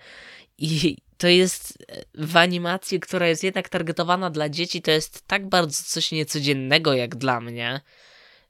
[0.58, 1.78] I to jest
[2.14, 7.16] w animacji, która jest jednak targetowana dla dzieci, to jest tak bardzo coś niecodziennego jak
[7.16, 7.82] dla mnie.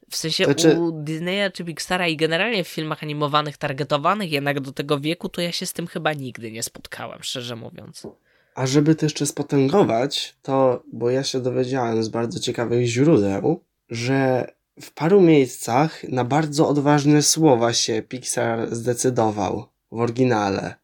[0.10, 4.72] W sensie Znaczy- u Disneya czy Pixara i generalnie w filmach animowanych targetowanych jednak do
[4.72, 8.08] tego wieku, to ja się z tym chyba nigdy nie spotkałem, szczerze mówiąc.
[8.56, 14.52] A żeby to jeszcze spotęgować, to, bo ja się dowiedziałem z bardzo ciekawych źródeł, że
[14.82, 20.76] w paru miejscach na bardzo odważne słowa się Pixar zdecydował w oryginale.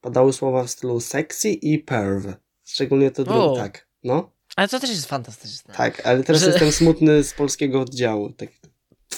[0.00, 2.34] Padały słowa w stylu sexy i perv.
[2.64, 3.86] Szczególnie to drugie, tak.
[4.04, 5.74] No, Ale to też jest fantastyczne.
[5.74, 8.32] tak, ale teraz Że- jestem smutny z polskiego oddziału.
[8.32, 8.48] Tak.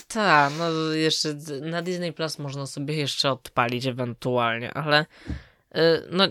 [0.08, 5.06] Tak, no jeszcze na Disney Plus można sobie jeszcze odpalić ewentualnie, ale
[5.76, 5.78] y,
[6.10, 6.24] no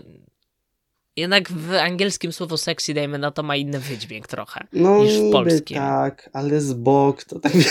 [1.18, 5.32] jednak w angielskim słowo sexy, dajmy na to, ma inny wydźwięk trochę No, niż w
[5.32, 5.76] polskim.
[5.76, 7.52] tak, ale z bok to tak...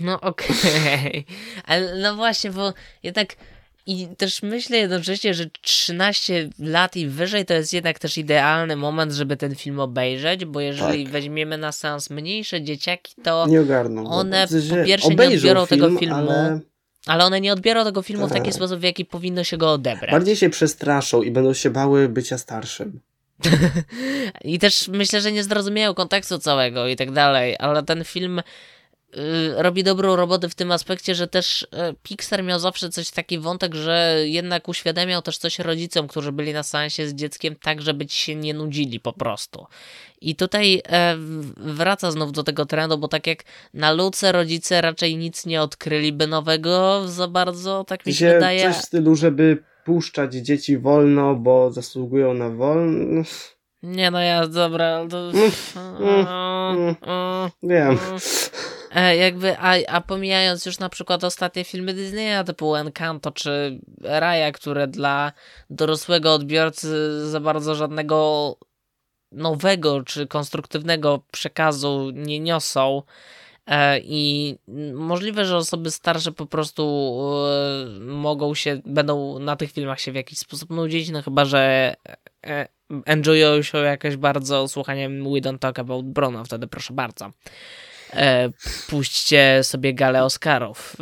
[0.00, 1.26] No okej,
[1.64, 3.36] ale no właśnie, bo jednak
[3.86, 9.12] i też myślę jednocześnie, że 13 lat i wyżej to jest jednak też idealny moment,
[9.12, 11.12] żeby ten film obejrzeć, bo jeżeli Tak.
[11.12, 13.46] weźmiemy na seans mniejsze dzieciaki, to
[14.06, 16.60] one po pierwsze nie odbiorą tego film, filmu, Ale
[17.06, 18.54] ale one nie odbiorą tego filmu w taki Tak.
[18.54, 20.10] sposób, w jaki powinno się go odebrać.
[20.10, 23.00] bardziej się przestraszą i będą się bały bycia starszym.
[24.44, 28.42] I też myślę, że nie zrozumieją kontekstu całego i tak dalej, ale ten film
[29.56, 31.66] robi dobrą robotę w tym aspekcie, że też y,
[32.02, 36.62] Pixar miał zawsze coś taki wątek, że jednak uświadamiał też coś rodzicom, którzy byli na
[36.62, 39.66] seansie z dzieckiem, tak żeby ci się nie nudzili po prostu.
[40.20, 41.16] I tutaj e,
[41.56, 43.44] wraca znów do tego trendu, bo tak jak
[43.74, 48.62] na Luce rodzice raczej nic nie odkryliby nowego za bardzo, tak mi się Się wydaje.
[48.62, 53.22] coś w stylu, żeby puszczać dzieci wolno, bo zasługują na wolno.
[53.86, 55.30] Nie no ja, dobra, to...
[57.62, 57.98] Wiem.
[58.94, 64.52] E, jakby, a, a pomijając już na przykład ostatnie filmy Disneya typu Encanto czy Raya,
[64.52, 65.32] które dla
[65.70, 68.56] dorosłego odbiorcy za bardzo żadnego
[69.32, 73.02] nowego czy konstruktywnego przekazu nie niosą
[74.02, 74.56] i
[74.94, 77.12] możliwe, że osoby starsze po prostu
[77.46, 81.94] e, mogą się, będą na tych filmach się w jakiś sposób nudzić, no chyba, że
[82.46, 82.68] e,
[83.06, 87.30] enjoyują się jakoś bardzo słuchaniem We Don't Talk About Bruno, wtedy proszę bardzo.
[88.12, 88.50] E,
[88.88, 90.96] puśćcie sobie galę Oscarów.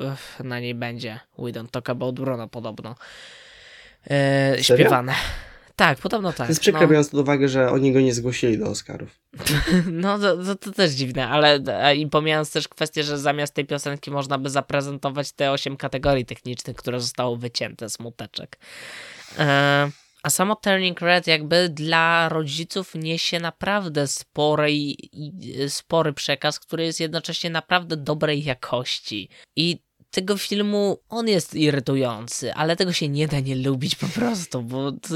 [0.44, 2.94] Na niej będzie We Don't Talk About Bruno podobno.
[4.10, 5.14] E, Serio?
[5.76, 6.46] Tak, podobno tak.
[6.46, 9.20] To jest przykre, no, biorąc pod uwagę, że oni go nie zgłosili do Oscarów.
[9.90, 11.60] no to, to, to też dziwne, ale
[11.96, 16.76] i pomijając też kwestię, że zamiast tej piosenki można by zaprezentować te osiem kategorii technicznych,
[16.76, 18.58] które zostały wycięte z muteczek.
[19.38, 19.90] E,
[20.22, 25.00] a samo Turning Red jakby dla rodziców niesie naprawdę spory, i-
[25.68, 29.28] spory przekaz, który jest jednocześnie naprawdę dobrej jakości.
[29.56, 29.78] I
[30.14, 34.92] tego filmu on jest irytujący, ale tego się nie da nie lubić po prostu, bo
[34.92, 35.08] to,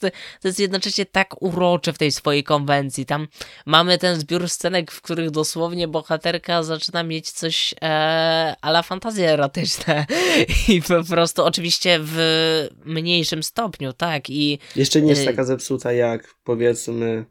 [0.00, 0.08] to,
[0.40, 3.06] to jest jednocześnie tak urocze w tej swojej konwencji.
[3.06, 3.28] Tam
[3.66, 10.06] mamy ten zbiór scenek, w których dosłownie bohaterka zaczyna mieć coś e, ala fantazje erotyczne
[10.68, 12.18] i po prostu oczywiście w
[12.84, 15.26] mniejszym stopniu, tak, i Jeszcze nie jest Ej.
[15.26, 17.24] taka zepsuta jak powiedzmy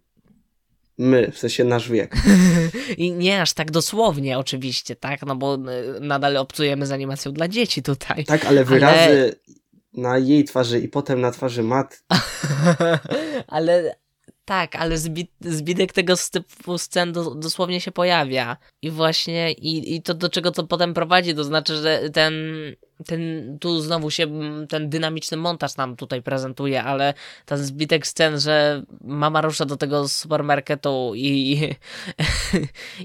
[1.01, 2.15] my, w sensie nasz wiek.
[2.97, 5.25] I nie aż tak dosłownie oczywiście, tak?
[5.25, 5.59] No bo y,
[5.99, 8.25] nadal obcujemy z animacją dla dzieci tutaj.
[8.25, 9.35] Tak, ale wyrazy
[9.93, 12.03] na jej twarzy i potem na twarzy mat.
[13.47, 13.95] ale
[14.51, 18.57] tak, ale zbi zbidek tego typu scen do, dosłownie się pojawia.
[18.81, 22.33] I właśnie, i, i to do czego to potem prowadzi, to znaczy, że ten,
[23.05, 23.21] ten,
[23.59, 24.27] tu znowu się
[24.69, 27.13] ten dynamiczny montaż nam tutaj prezentuje, ale
[27.45, 31.61] ten zbitek scen, że mama rusza do tego supermarketu i,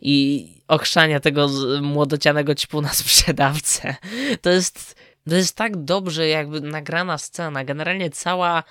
[0.02, 3.94] i ochrzania tego z- młodocianego ćpuna sprzedawcę.
[4.42, 4.96] To jest,
[5.28, 7.64] to jest tak dobrze jakby nagrana scena.
[7.64, 8.62] Generalnie cała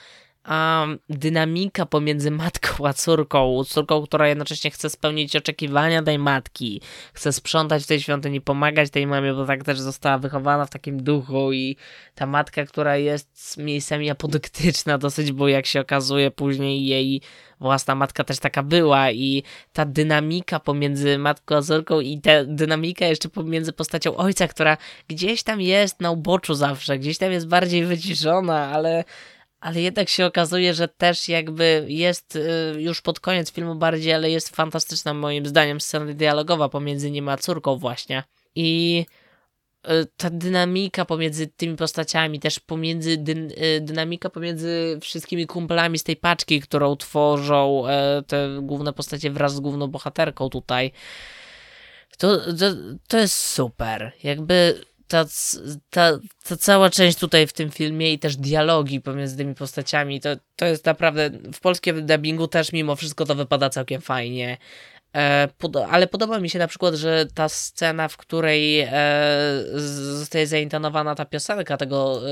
[0.50, 6.82] um, dynamika pomiędzy matką a córką, córką, która jednocześnie chce spełnić oczekiwania tej matki,
[7.14, 11.04] chce sprzątać w tej świątyni, pomagać tej mamie, bo tak też została wychowana w takim
[11.04, 11.78] duchu i
[12.16, 17.22] ta matka, która jest miejscami apodyktyczna dosyć, bo jak się okazuje później jej
[17.60, 19.44] własna matka też taka była i
[19.74, 24.78] ta dynamika pomiędzy matką a córką i ta dynamika jeszcze pomiędzy postacią ojca, która
[25.08, 29.04] gdzieś tam jest na uboczu zawsze, gdzieś tam jest bardziej wyciszona, ale
[29.66, 34.32] ale jednak się okazuje, że też jakby jest y, już pod koniec filmu bardziej, ale
[34.32, 38.24] jest fantastyczna moim zdaniem scena dialogowa pomiędzy nim a córką właśnie.
[38.56, 39.06] I
[39.88, 46.04] y, ta dynamika pomiędzy tymi postaciami, też pomiędzy dyn, y, dynamika pomiędzy wszystkimi kumplami z
[46.04, 47.84] tej paczki, którą tworzą
[48.28, 50.92] te główne postacie wraz z główną bohaterką tutaj.
[52.18, 52.66] To, to,
[53.08, 54.12] to jest super.
[54.24, 55.26] Jakby ta,
[55.90, 60.30] ta, ta cała część tutaj w tym filmie i też dialogi pomiędzy tymi postaciami, to,
[60.56, 64.58] to jest naprawdę, w polskim dubbingu też mimo wszystko to wypada całkiem fajnie.
[65.16, 68.90] E, pod, ale podoba mi się na przykład, że ta scena, w której e,
[70.18, 72.32] zostaje zaintonowana ta piosenka tego e,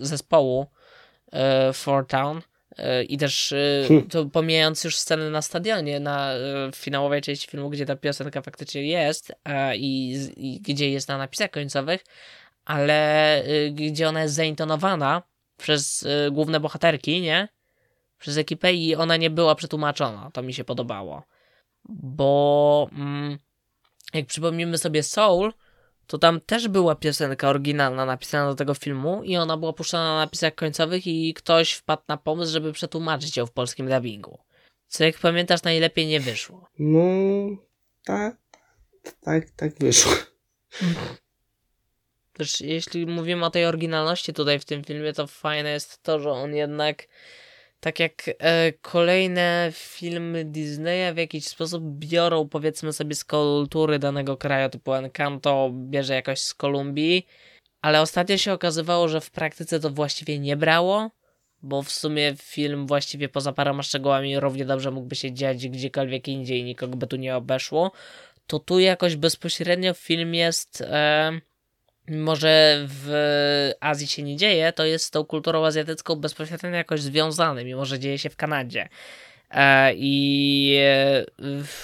[0.00, 0.66] zespołu
[1.32, 2.42] e, Four Town,
[3.08, 4.08] I też e, hmm.
[4.08, 6.38] to pomijając już scenę na stadionie, na e,
[6.74, 9.32] finałowej części filmu, gdzie ta piosenka faktycznie jest
[9.74, 12.04] i, i gdzie jest na napisach końcowych,
[12.64, 15.22] ale gdzie ona jest zaintonowana
[15.58, 17.48] przez główne bohaterki, nie?
[18.18, 20.30] Przez ekipę i ona nie była przetłumaczona.
[20.32, 21.22] To mi się podobało.
[21.88, 23.38] Bo mm,
[24.14, 25.52] jak przypomnimy sobie Soul,
[26.06, 30.16] to tam też była piosenka oryginalna napisana do tego filmu i ona była puszczana na
[30.24, 34.38] napisach końcowych i ktoś wpadł na pomysł, żeby przetłumaczyć ją w polskim dubbingu.
[34.88, 36.68] Co jak pamiętasz najlepiej nie wyszło.
[36.78, 37.00] No,
[38.04, 38.36] tak,
[39.20, 40.12] tak, tak wyszło.
[42.32, 46.30] Też jeśli mówimy o tej oryginalności tutaj w tym filmie, to fajne jest to, że
[46.30, 47.08] on jednak
[47.86, 54.36] tak jak e, kolejne filmy Disneya w jakiś sposób biorą powiedzmy sobie z kultury danego
[54.36, 57.26] kraju, typu Encanto bierze jakoś z Kolumbii,
[57.82, 61.10] ale ostatnio się okazywało, że w praktyce to właściwie nie brało,
[61.62, 66.64] bo w sumie film właściwie poza paroma szczegółami równie dobrze mógłby się dziać gdziekolwiek indziej,
[66.64, 67.92] nikogo by tu nie obeszło,
[68.46, 70.80] to tu jakoś bezpośrednio film jest...
[70.80, 71.40] E,
[72.08, 77.00] mimo że w Azji się nie dzieje, to jest z tą kulturą azjatycką bezpośrednio jakoś
[77.00, 78.88] związany, mimo że dzieje się w Kanadzie.
[79.50, 81.24] E, I e,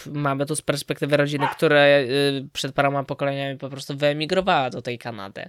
[0.07, 2.07] mamy tu z perspektywy rodziny, która e,
[2.53, 5.49] przed paroma pokoleniami po prostu wyemigrowała do tej Kanady.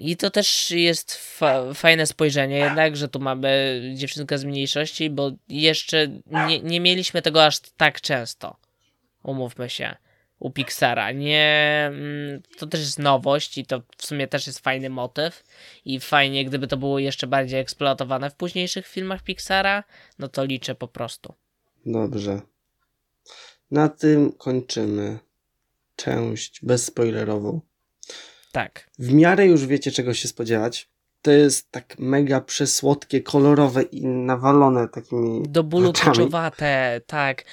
[0.00, 5.30] I to też jest fa fajne spojrzenie, jednak, że tu mamy dziewczynkę z mniejszości, bo
[5.48, 6.08] jeszcze
[6.48, 8.56] nie, nie mieliśmy tego aż tak często.
[9.22, 9.96] Umówmy się
[10.40, 11.12] u Pixara.
[11.12, 15.44] Nie, mm, to też jest nowość i to w sumie też jest fajny motyw
[15.84, 19.84] i fajnie, gdyby to było jeszcze bardziej eksploatowane w późniejszych filmach Pixara,
[20.18, 21.34] no to liczę po prostu.
[21.86, 22.40] Dobrze.
[23.70, 25.18] Na tym kończymy
[25.96, 27.60] część bezspoilerową.
[28.52, 28.90] Tak.
[28.98, 30.88] W miarę już wiecie, czego się spodziewać.
[31.22, 35.42] To jest tak mega przesłodkie, kolorowe i nawalone takimi.
[35.48, 37.44] Do bólu koczuwate, tak.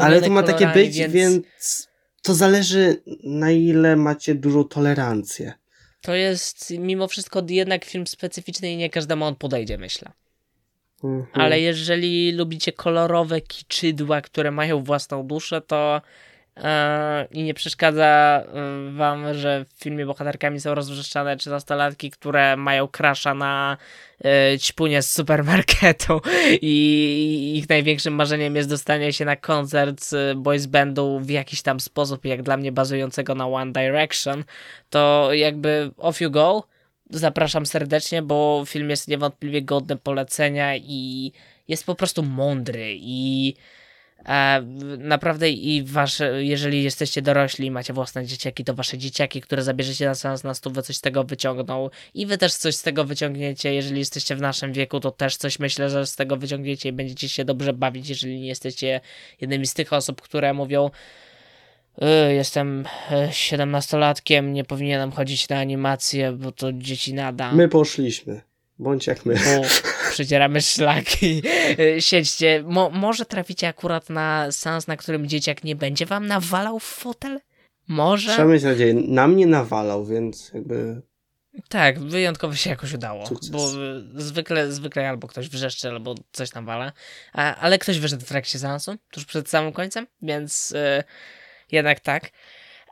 [0.00, 1.12] Ale to ma takie być, więc...
[1.12, 1.88] więc
[2.24, 5.52] to zależy na ile macie dużą tolerancję.
[6.00, 10.12] To jest mimo wszystko jednak film specyficzny i nie każdemu on podejdzie, myślę.
[11.04, 11.42] Mhm.
[11.44, 16.02] Ale jeżeli lubicie kolorowe kiczydła, które mają własną duszę, to
[17.30, 23.34] i nie przeszkadza e, wam, że w filmie bohaterkami są rozwrzeszczane 13-latki, które mają krasza
[23.34, 23.76] na
[24.24, 26.20] e, ćpunie z supermarketu
[26.62, 32.24] i ich największym marzeniem jest dostanie się na koncert boys bandu w jakiś tam sposób,
[32.24, 34.44] jak dla mnie bazującego na One Direction,
[34.90, 36.64] to jakby off you go.
[37.10, 41.32] Zapraszam serdecznie, bo film jest niewątpliwie godny polecenia i
[41.68, 43.83] jest po prostu mądry i E,
[44.98, 50.06] naprawdę i wasze, jeżeli jesteście dorośli i macie własne dzieciaki, to wasze dzieciaki, które zabierzecie
[50.06, 53.74] na seans na stówę, coś z tego wyciągną i wy też coś z tego wyciągniecie.
[53.74, 57.28] Jeżeli jesteście w naszym wieku, to też coś myślę, że z tego wyciągniecie i będziecie
[57.28, 59.00] się dobrze bawić, jeżeli nie jesteście
[59.40, 60.90] jednymi z tych osób, które mówią
[62.02, 62.84] y, jestem
[63.30, 67.52] 17-latkiem, y, nie powinienem chodzić na animację, bo to dzieci nada.
[67.52, 68.40] My poszliśmy.
[68.78, 69.34] Bądź jak my.
[69.34, 69.68] Bo
[70.14, 71.42] przedzieramy szlaki.
[71.98, 72.62] Siedźcie.
[72.66, 77.40] Mo może traficie akurat na sens, na którym dzieciak nie będzie wam nawalał w fotel?
[77.88, 78.32] Może?
[78.32, 78.94] Trzeba mieć nadzieję.
[78.94, 81.02] Na mnie nawalał, więc jakby...
[81.68, 83.26] Tak, wyjątkowo się jakoś udało.
[83.26, 83.50] Sukces.
[83.50, 83.68] Bo
[84.14, 86.92] zwykle, zwykle albo ktoś wrzeszczy, albo coś tam wala.
[87.32, 91.04] A, ale ktoś wyszedł w trakcie seansu, tuż przed samym końcem, więc yy,
[91.72, 92.30] jednak tak.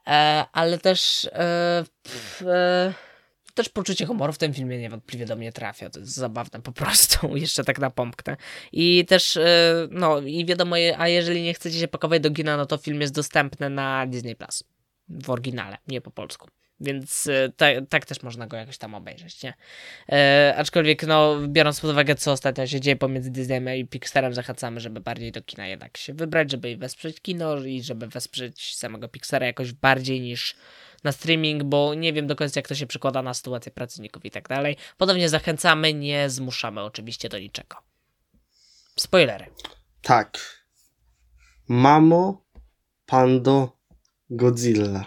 [0.06, 1.28] E, ale też...
[1.32, 3.11] E, pff, e,
[3.54, 5.90] też poczucie humoru w tym filmie niewątpliwie do mnie trafia.
[5.90, 7.36] To jest zabawne po prostu.
[7.36, 8.36] Jeszcze tak napomknę.
[8.72, 12.66] I też, e, no i wiadomo, a jeżeli nie chcecie się pakować do kina, no
[12.66, 14.64] to film jest dostępny na Disney Plus.
[15.08, 16.48] W oryginale, nie po polsku.
[16.80, 19.54] Więc tak, tak też można go jakoś tam obejrzeć, nie?
[20.12, 24.80] E, aczkolwiek, no, biorąc pod uwagę, co ostatnio się dzieje pomiędzy Disneyem i Pixarem, zachęcamy,
[24.80, 29.46] żeby bardziej do kina jednak się wybrać, żeby wesprzeć kino i żeby wesprzeć samego Pixara
[29.46, 30.56] jakoś bardziej niż
[31.04, 34.30] na streaming, bo nie wiem do końca, jak to się przekłada na sytuację pracowników i
[34.30, 34.76] tak dalej.
[34.96, 37.76] Podobnie zachęcamy, nie zmuszamy oczywiście do niczego.
[38.96, 39.46] Spoilery.
[40.02, 40.38] Tak.
[41.68, 42.44] Mamo,
[43.06, 43.76] Pando,
[44.34, 45.04] Godzilla.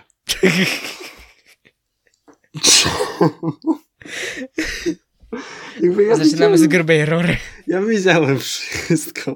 [5.82, 7.38] Jakby ja Zaczynamy z grubej rury.
[7.68, 9.36] Ja widziałem wszystko.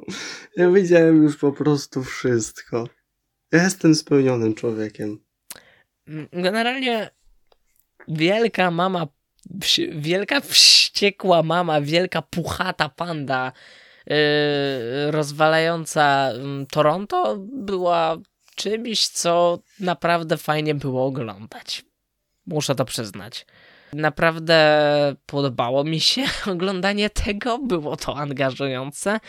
[0.55, 2.87] Ja widziałem już po prostu wszystko.
[3.51, 5.19] Ja jestem spełnionym człowiekiem.
[6.33, 7.09] Generalnie
[8.07, 9.07] wielka mama,
[9.91, 13.51] wielka wściekła mama, wielka puchata panda
[14.07, 18.17] yy, rozwalająca yy, Toronto była
[18.59, 21.85] czymś, co naprawdę fajnie było oglądać.
[22.45, 23.45] Muszę to przyznać.
[23.93, 29.19] Naprawdę podobało mi się oglądanie tego, było to angażujące.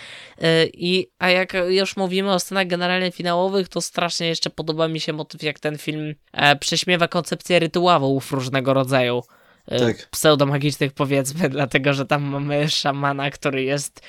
[0.42, 5.00] Y, I, a jak już mówimy o scenach generalnie finałowych, to strasznie jeszcze podoba mi
[5.00, 9.22] się motyw, jak ten film e, prześmiewa koncepcję rytuałów różnego rodzaju.
[9.70, 10.08] E, tak.
[10.10, 14.00] Pseudomagicznych powiedzmy, dlatego że tam mamy szamana, który jest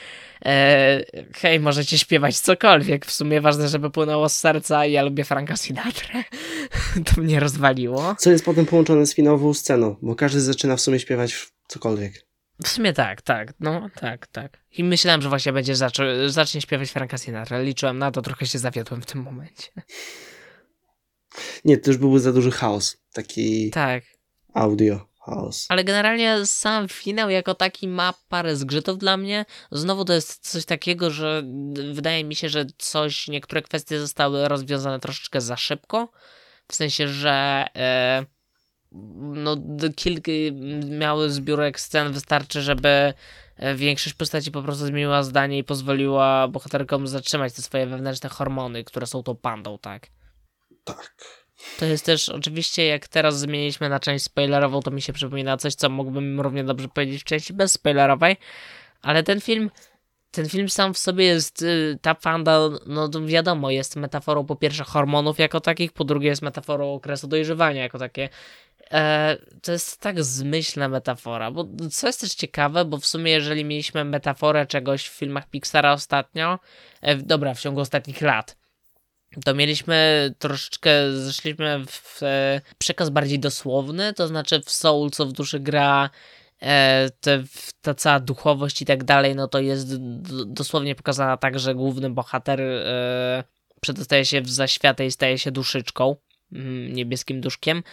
[0.46, 1.04] e,
[1.36, 6.24] hej, możecie śpiewać cokolwiek, w sumie ważne, żeby płynęło z serca ja lubię Franka Sinatra.
[7.16, 8.16] to mnie rozwaliło.
[8.20, 12.14] Co jest potem połączone z finałową sceną, bo każdy zaczyna w sumie śpiewać cokolwiek.
[12.64, 14.58] W sumie tak, tak, no tak, tak.
[14.72, 17.62] I myślałem, że właśnie będzie zaczął, zacznie śpiewać Franka Sinatra.
[17.62, 19.68] Liczyłem na to, trochę się zawiodłem w tym momencie.
[21.66, 22.98] Nie, to już byłby za duży chaos.
[23.14, 24.04] Taki tak.
[24.54, 25.11] audio.
[25.26, 25.66] Chaos.
[25.70, 29.46] Ale generalnie sam finał jako taki ma parę zgrzytów dla mnie.
[29.72, 31.44] Znowu to jest coś takiego, że
[31.94, 36.12] wydaje mi się, że coś, niektóre kwestie zostały rozwiązane troszeczkę za szybko.
[36.68, 38.26] W sensie, że e,
[38.92, 39.58] no,
[39.96, 40.32] kilka
[40.86, 43.14] miały zbiórek scen, wystarczy, żeby
[43.58, 48.84] e, większość postaci po prostu zmieniła zdanie i pozwoliła bohaterkom zatrzymać te swoje wewnętrzne hormony,
[48.84, 50.08] które są tą pandą, tak?
[50.84, 51.16] Tak.
[51.80, 55.76] To jest też oczywiście, jak teraz zmieniliśmy na część spoilerową, to mi się przypomina coś,
[55.76, 58.38] co mógłbym równie dobrze powiedzieć w części bezspoilerowej,
[59.02, 59.72] ale ten film,
[60.32, 64.84] ten film sam w sobie jest, y, ta fanda, no wiadomo, jest metaforą po pierwsze
[64.84, 68.30] hormonów jako takich, po drugie jest metaforą okresu dojrzewania jako takie.
[68.92, 73.66] E, to jest tak zmyślna metafora, bo co jest też ciekawe, bo w sumie jeżeli
[73.66, 76.60] mieliśmy metaforę czegoś w filmach Pixara ostatnio,
[77.02, 78.58] e, dobra, w ciągu ostatnich lat,
[79.46, 82.22] to mieliśmy troszeczkę, zeszliśmy w
[82.78, 86.10] przekaz bardziej dosłowny, to znaczy w Soul, co w duszy gra,
[86.62, 87.44] e, te,
[87.82, 89.96] ta cała duchowość i tak dalej, no to jest
[90.46, 93.44] dosłownie pokazana tak, że główny bohater e,
[93.82, 96.16] przedostaje się w zaświatę i staje się duszyczką,
[96.54, 97.84] mm, niebieskim duszkiem,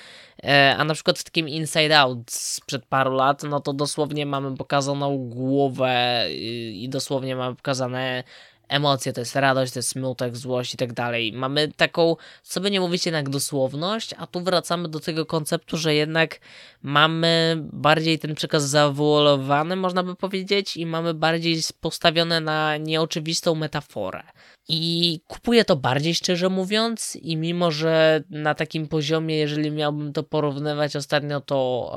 [0.45, 4.57] e, a na przykład w takim Inside Out sprzed paru lat, no to dosłownie mamy
[4.57, 6.27] pokazaną głowę
[6.73, 8.25] i dosłownie mamy pokazane
[8.69, 11.33] emocje, to jest radość, to jest smutek, złość i tak dalej.
[11.33, 15.95] Mamy taką, co by nie mówić, jednak dosłowność, a tu wracamy do tego konceptu, że
[15.95, 16.41] jednak
[16.83, 24.23] mamy bardziej ten przekaz zawołowany, można by powiedzieć, i mamy bardziej postawione na nieoczywistą metaforę.
[24.69, 30.23] I kupuję to bardziej szczerze mówiąc, i mimo, że na takim poziomie, jeżeli miałbym to
[30.23, 31.93] porównywać ostatnio, to.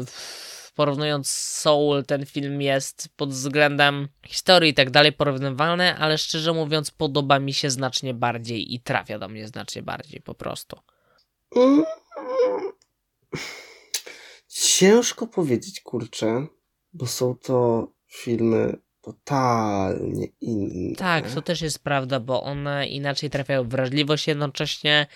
[0.00, 6.52] Yy porównując Soul, ten film jest pod względem historii i tak dalej porównywalny, ale szczerze
[6.52, 10.76] mówiąc podoba mi się znacznie bardziej i trafia do mnie znacznie bardziej po prostu.
[14.48, 16.46] Ciężko powiedzieć, kurczę,
[16.92, 20.96] bo są to filmy totalnie inne.
[20.96, 25.06] Tak, to też jest prawda, bo one inaczej trafiają w wrażliwość jednocześnie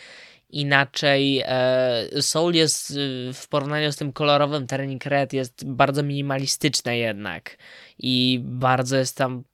[0.51, 1.43] inaczej.
[1.45, 7.57] E, Soul jest y, w porównaniu z tym kolorowym Turning Red jest bardzo minimalistyczne jednak
[7.99, 9.45] i bardzo jest tam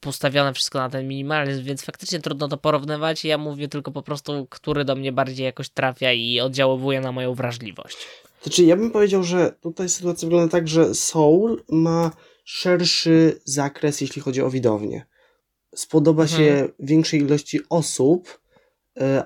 [0.00, 3.24] postawione wszystko na ten minimalizm, więc faktycznie trudno to porównywać.
[3.24, 7.34] Ja mówię tylko po prostu, który do mnie bardziej jakoś trafia i oddziaływuje na moją
[7.34, 7.96] wrażliwość.
[8.42, 12.10] Znaczy, ja bym powiedział, że tutaj sytuacja wygląda tak, że Soul ma
[12.44, 15.06] szerszy zakres, jeśli chodzi o widownię.
[15.74, 16.40] Spodoba mhm.
[16.40, 18.39] się większej ilości osób,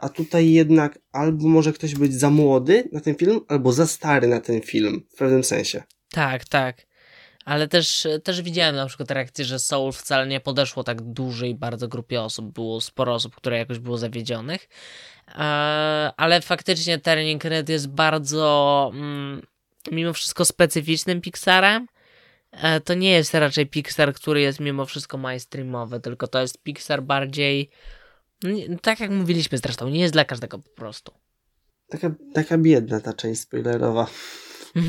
[0.01, 4.29] a tutaj jednak albo może ktoś być za młody na ten film, albo za stary
[4.29, 5.83] na ten film, w pewnym sensie.
[6.11, 6.87] Tak, tak.
[7.45, 11.89] Ale też, też widziałem na przykład reakcję, że Soul wcale nie podeszło tak dużej bardzo
[11.89, 12.53] grupie osób.
[12.53, 14.69] Było sporo osób, które jakoś było zawiedzionych.
[15.29, 15.43] E,
[16.17, 18.91] ale faktycznie Turning Red jest bardzo...
[18.95, 19.43] Mm,
[19.91, 21.87] mimo wszystko specyficznym Pixarem.
[22.53, 27.03] E, to nie jest raczej Pixar, który jest mimo wszystko mainstreamowy, tylko to jest Pixar
[27.03, 27.71] bardziej,
[28.49, 31.13] nie- tak jak mówiliśmy zresztą, nie jest dla każdego po prostu.
[31.89, 34.07] Taka, taka biedna ta część spoilerowa.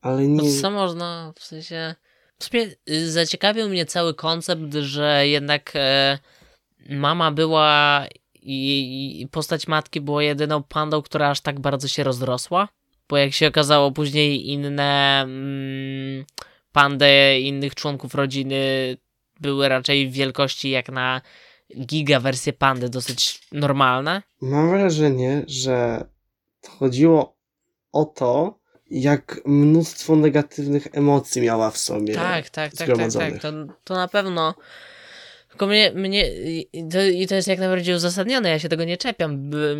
[0.00, 0.60] Ale No nie.
[0.60, 1.94] co można, w sensie...
[2.38, 6.18] W sumie y, zaciekawił mnie cały koncept, że jednak e,
[6.90, 8.06] mama była
[8.42, 12.68] i, i postać matki była jedyną pandą, która aż tak bardzo się rozrosła.
[13.08, 16.24] Bo jak się okazało później inne mm,
[16.72, 18.96] pandy innych członków rodziny
[19.40, 21.20] były raczej w wielkości jak na
[21.76, 24.22] giga wersję pandy, dosyć normalne.
[24.40, 26.06] Mam wrażenie, że
[26.68, 27.36] chodziło
[27.92, 28.58] o to,
[28.90, 32.14] jak mnóstwo negatywnych emocji miała w sobie.
[32.14, 33.42] Tak, tak, tak, tak, tak.
[33.42, 33.52] To,
[33.84, 34.54] to na pewno.
[35.48, 36.30] Tylko mnie, mnie
[36.72, 39.74] i to, i to jest jak najbardziej uzasadnione, ja się tego nie czepiam, by,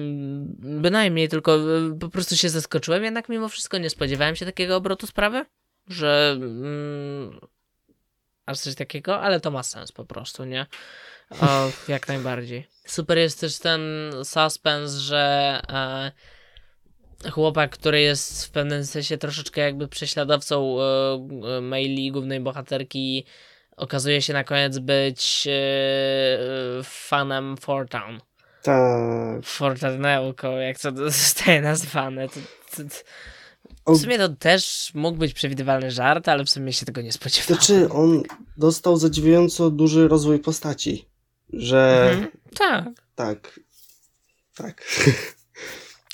[0.58, 5.06] bynajmniej, tylko y, po prostu się zaskoczyłem, jednak mimo wszystko nie spodziewałem się takiego obrotu
[5.06, 5.44] sprawy,
[5.88, 7.40] że mm,
[8.46, 10.66] aż coś takiego, ale to ma sens po prostu, nie?
[11.30, 12.66] O, jak najbardziej.
[12.86, 13.80] Super jest też ten
[14.24, 20.84] suspens, że e, chłopak, który jest w pewnym sensie troszeczkę jakby prześladowcą e,
[21.56, 23.24] e, maili głównej bohaterki,
[23.76, 28.20] okazuje się na koniec być e, fanem Fortown.
[28.62, 29.44] Tak.
[29.44, 32.28] Fortneuką, jak to zostaje nazwane.
[32.28, 32.40] To,
[32.76, 32.82] to,
[33.84, 37.12] to, w sumie to też mógł być przewidywalny żart, ale w sumie się tego nie
[37.12, 37.62] spodziewałem.
[37.62, 38.22] Znaczy, on
[38.56, 41.07] dostał zadziwiająco duży rozwój postaci.
[41.52, 42.30] Że Mhm.
[42.56, 42.84] Tak.
[43.14, 43.60] tak.
[44.54, 44.84] Tak.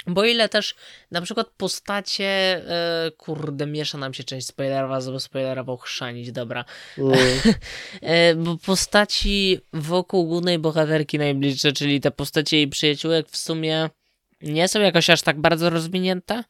[0.06, 0.74] Bo ile też
[1.10, 6.64] na przykład postacie, e, kurde, miesza nam się część spoilerowa, żeby spoilerował chrzanić, dobra.
[6.98, 7.14] Mm,
[8.02, 13.90] E, bo postaci wokół głównej bohaterki najbliższe, czyli te postacie jej przyjaciółek w sumie
[14.42, 16.44] nie są jakoś aż tak bardzo rozwinięte.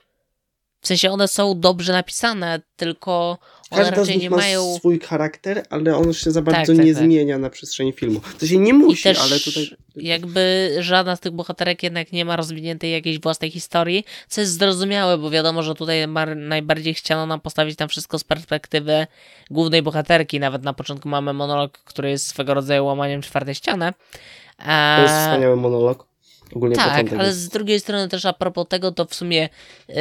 [0.85, 3.39] W sensie one są dobrze napisane, tylko
[3.71, 4.77] one Każda z raczej nich nie ma mają...
[4.77, 7.05] swój charakter, ale on się za bardzo tak, nie tak.
[7.05, 8.21] zmienia na przestrzeni filmu.
[8.41, 9.71] To się nie musi, ale tutaj.
[9.97, 15.19] jakby żadna z tych bohaterek jednak nie ma rozwiniętej jakiejś własnej historii, co jest zrozumiałe,
[15.19, 19.07] bo wiadomo, że tutaj najbardziej chciano nam postawić tam wszystko z perspektywy
[19.51, 20.41] głównej bohaterki.
[20.41, 23.93] Nawet na początku mamy monolog, który jest swego rodzaju łamaniem czwartej ściany.
[24.97, 26.14] To jest wspaniały monolog.
[26.53, 29.49] Ogólnie tak, ale z drugiej strony też a propos tego, to w sumie
[29.89, 29.95] yy,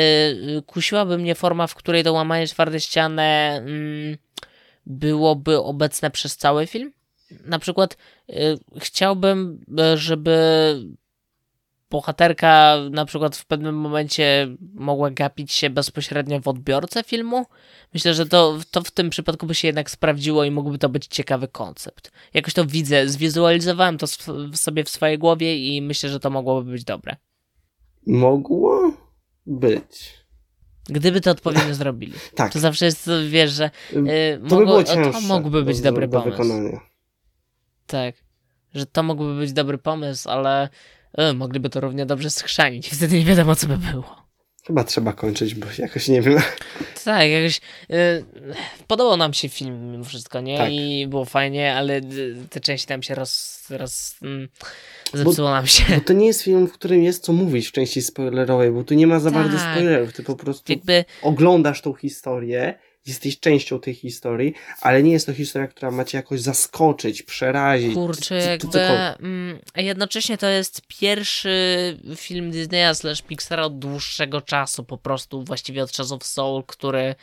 [0.68, 4.18] kusiłaby mnie forma, w której to łamanie czwartej ściany mm,
[4.86, 6.92] byłoby obecne przez cały film.
[7.46, 7.98] Na przykład
[8.30, 8.34] y,
[8.80, 10.34] chciałbym, y, żeby
[11.94, 17.46] bohaterka na przykład w pewnym momencie mogła gapić się bezpośrednio w odbiorcę filmu.
[17.94, 21.08] Myślę, że to, to w tym przypadku by się jednak sprawdziło i mógłby to być
[21.08, 22.12] ciekawy koncept.
[22.34, 24.08] Jakoś to widzę, zwizualizowałem to
[24.54, 27.16] sobie w swojej głowie i myślę, że to mogłoby być dobre.
[28.08, 28.94] Mogło
[29.46, 30.24] być.
[30.90, 32.14] Gdyby to odpowiednio zrobili.
[32.36, 32.54] Tak.
[32.54, 35.84] To zawsze jest, wiesz, że Ym, y, To by mogło, było to mógłby być do,
[35.84, 36.38] dobry do pomysł.
[36.38, 36.80] wykonania.
[37.88, 38.16] Tak.
[38.74, 40.70] Że to mógłby być dobry pomysł, ale
[41.20, 42.90] y, mogliby to równie dobrze schrzanić.
[42.90, 44.24] Wtedy nie wiadomo, co by było.
[44.68, 46.40] Chyba trzeba kończyć, bo jakoś nie wiem.
[47.06, 47.62] Tak, jakoś
[47.92, 48.26] y,
[48.88, 50.58] podobał nam się film mimo wszystko, nie?
[50.58, 50.72] Tak.
[50.72, 52.02] I było fajnie, ale
[52.50, 53.64] te części tam się roz...
[53.70, 54.48] roz mm,
[55.14, 55.84] zepsuło nam się.
[55.96, 58.94] Bo to nie jest film, w którym jest co mówić w części spoilerowej, bo tu
[58.94, 59.72] nie ma za bardzo Tak.
[59.76, 60.14] spoilerów.
[60.14, 65.34] Ty po prostu Jakby oglądasz tą historię, jesteś częścią tej historii, ale nie jest to
[65.34, 67.94] historia, która ma cię jakoś zaskoczyć, przerazić.
[67.94, 68.80] Kurczę, jakby.
[68.80, 71.54] Mm, jednocześnie to jest pierwszy
[72.16, 77.16] film Disneya slash Pixara od dłuższego czasu, po prostu właściwie od czasów Soul, który.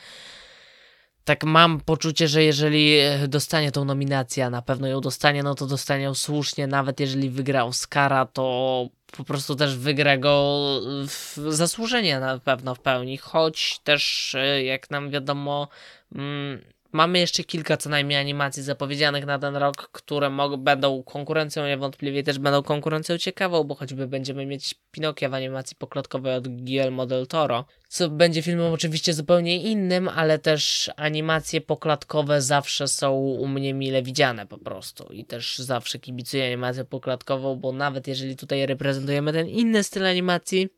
[1.31, 5.55] Tak mam poczucie, że jeżeli e, dostanie tą nominację, a na pewno ją dostanie, no
[5.55, 10.65] to dostanie ją słusznie, nawet jeżeli wygra Oscara, to po prostu też wygra go
[11.07, 15.69] w zasłużenie na pewno w pełni, choć też e, jak nam wiadomo
[16.15, 16.61] mm,
[16.93, 22.23] Mamy jeszcze kilka co najmniej animacji zapowiedzianych na ten rok, które mog- będą konkurencją, niewątpliwie
[22.23, 27.27] też będą konkurencją ciekawą, bo choćby będziemy mieć Pinokia w animacji poklotkowej od Guillermo del
[27.27, 33.75] Toro, co będzie filmem oczywiście zupełnie innym, ale też animacje poklatkowe zawsze są u mnie
[33.75, 39.33] mile widziane po prostu i też zawsze kibicuję animację poklatkową, bo nawet jeżeli tutaj reprezentujemy
[39.33, 40.69] ten inny styl animacji,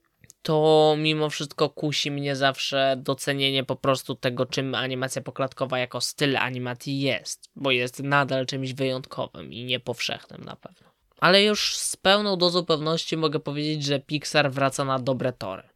[0.43, 6.37] to mimo wszystko kusi mnie zawsze docenienie po prostu tego, czym animacja poklatkowa jako styl
[6.37, 10.89] animacji jest, bo jest nadal czymś wyjątkowym i niepowszechnym na pewno.
[11.21, 15.72] Ale już z pełną dozą pewności mogę powiedzieć, że Pixar wraca na dobre tory.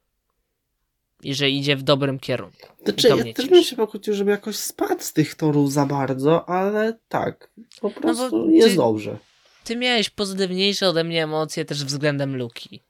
[1.22, 2.68] I że idzie w dobrym kierunku.
[2.84, 6.98] Znaczy, ja też bym się pokłócił, żeby jakoś spadł z tych torów za bardzo, ale
[7.08, 7.50] tak,
[7.80, 9.16] po prostu No ty- jest dobrze.
[9.64, 12.82] Ty miałeś pozytywniejsze ode mnie emocje też względem Luki.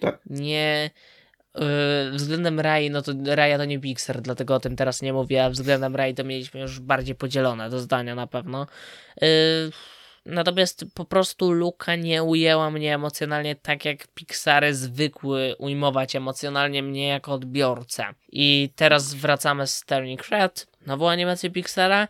[0.00, 0.18] Tak.
[0.26, 0.90] Nie.
[1.54, 1.62] Yy,
[2.12, 5.50] względem Rai, no to Raya to nie Pixar, dlatego o tym teraz nie mówię, a
[5.50, 8.66] względem Rai to mieliśmy już bardziej podzielone te zdania na pewno.
[9.20, 9.28] Yy,
[10.26, 17.08] natomiast po prostu Luka nie ujęła mnie emocjonalnie tak, jak Pixary zwykły ujmować emocjonalnie mnie
[17.08, 18.04] jako odbiorcę.
[18.32, 22.08] I teraz wracamy z Turning Red, nową animację Pixara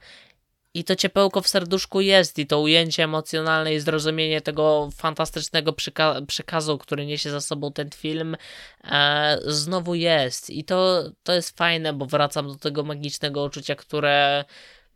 [0.75, 6.27] i to ciepełko w serduszku jest, i to ujęcie emocjonalne i zrozumienie tego fantastycznego przyka-
[6.27, 8.37] przekazu, który niesie za sobą ten film,
[8.85, 10.51] e, znowu jest.
[10.51, 14.45] I to, to jest fajne, bo wracam do tego magicznego uczucia, które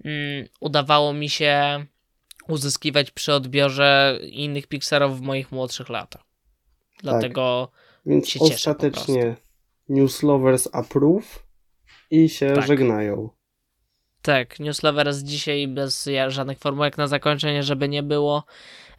[0.05, 1.85] mm, udawało mi się
[2.49, 6.23] uzyskiwać przy odbiorze innych Pixarów w moich młodszych latach.
[7.03, 7.71] Dlatego
[8.07, 9.37] Więc się cieszę ostatecznie
[9.89, 11.43] News Lovers approve
[12.11, 12.67] i się Tak.
[12.67, 13.29] żegnają.
[14.23, 18.45] tak, Newslovers dzisiaj bez żadnych formułek na zakończenie, żeby nie było.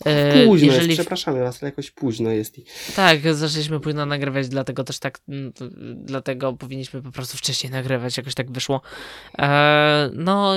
[0.05, 2.57] E, Późno jeżeli jest, przepraszamy was, ale jakoś późno jest.
[2.95, 5.53] Tak, zaczęliśmy późno nagrywać, dlatego też tak, mm,
[5.95, 8.81] dlatego powinniśmy po prostu wcześniej nagrywać, jakoś tak wyszło.
[9.39, 10.53] E, no,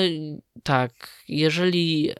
[0.63, 0.93] tak,
[1.29, 2.11] jeżeli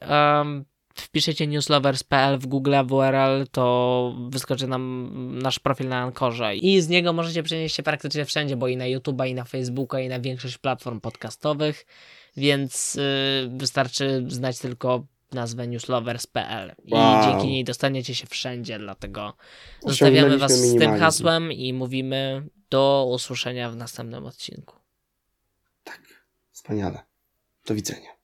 [0.99, 5.11] wpiszecie newslovers.pl w Google w URL, to wyskoczy nam
[5.41, 8.85] nasz profil na Ankorze i z niego możecie przenieść się praktycznie wszędzie, bo i na
[8.85, 11.85] YouTube'a, i na Facebooka, i na większość platform podcastowych,
[12.37, 17.23] więc y, wystarczy znać tylko nazwę newslovers.pl i Wow.
[17.23, 19.33] dzięki niej dostaniecie się wszędzie, dlatego
[19.81, 24.75] zostawiamy was z tym hasłem i mówimy do usłyszenia w następnym odcinku.
[26.51, 27.03] Wspaniale.
[27.65, 28.18] Do widzenia.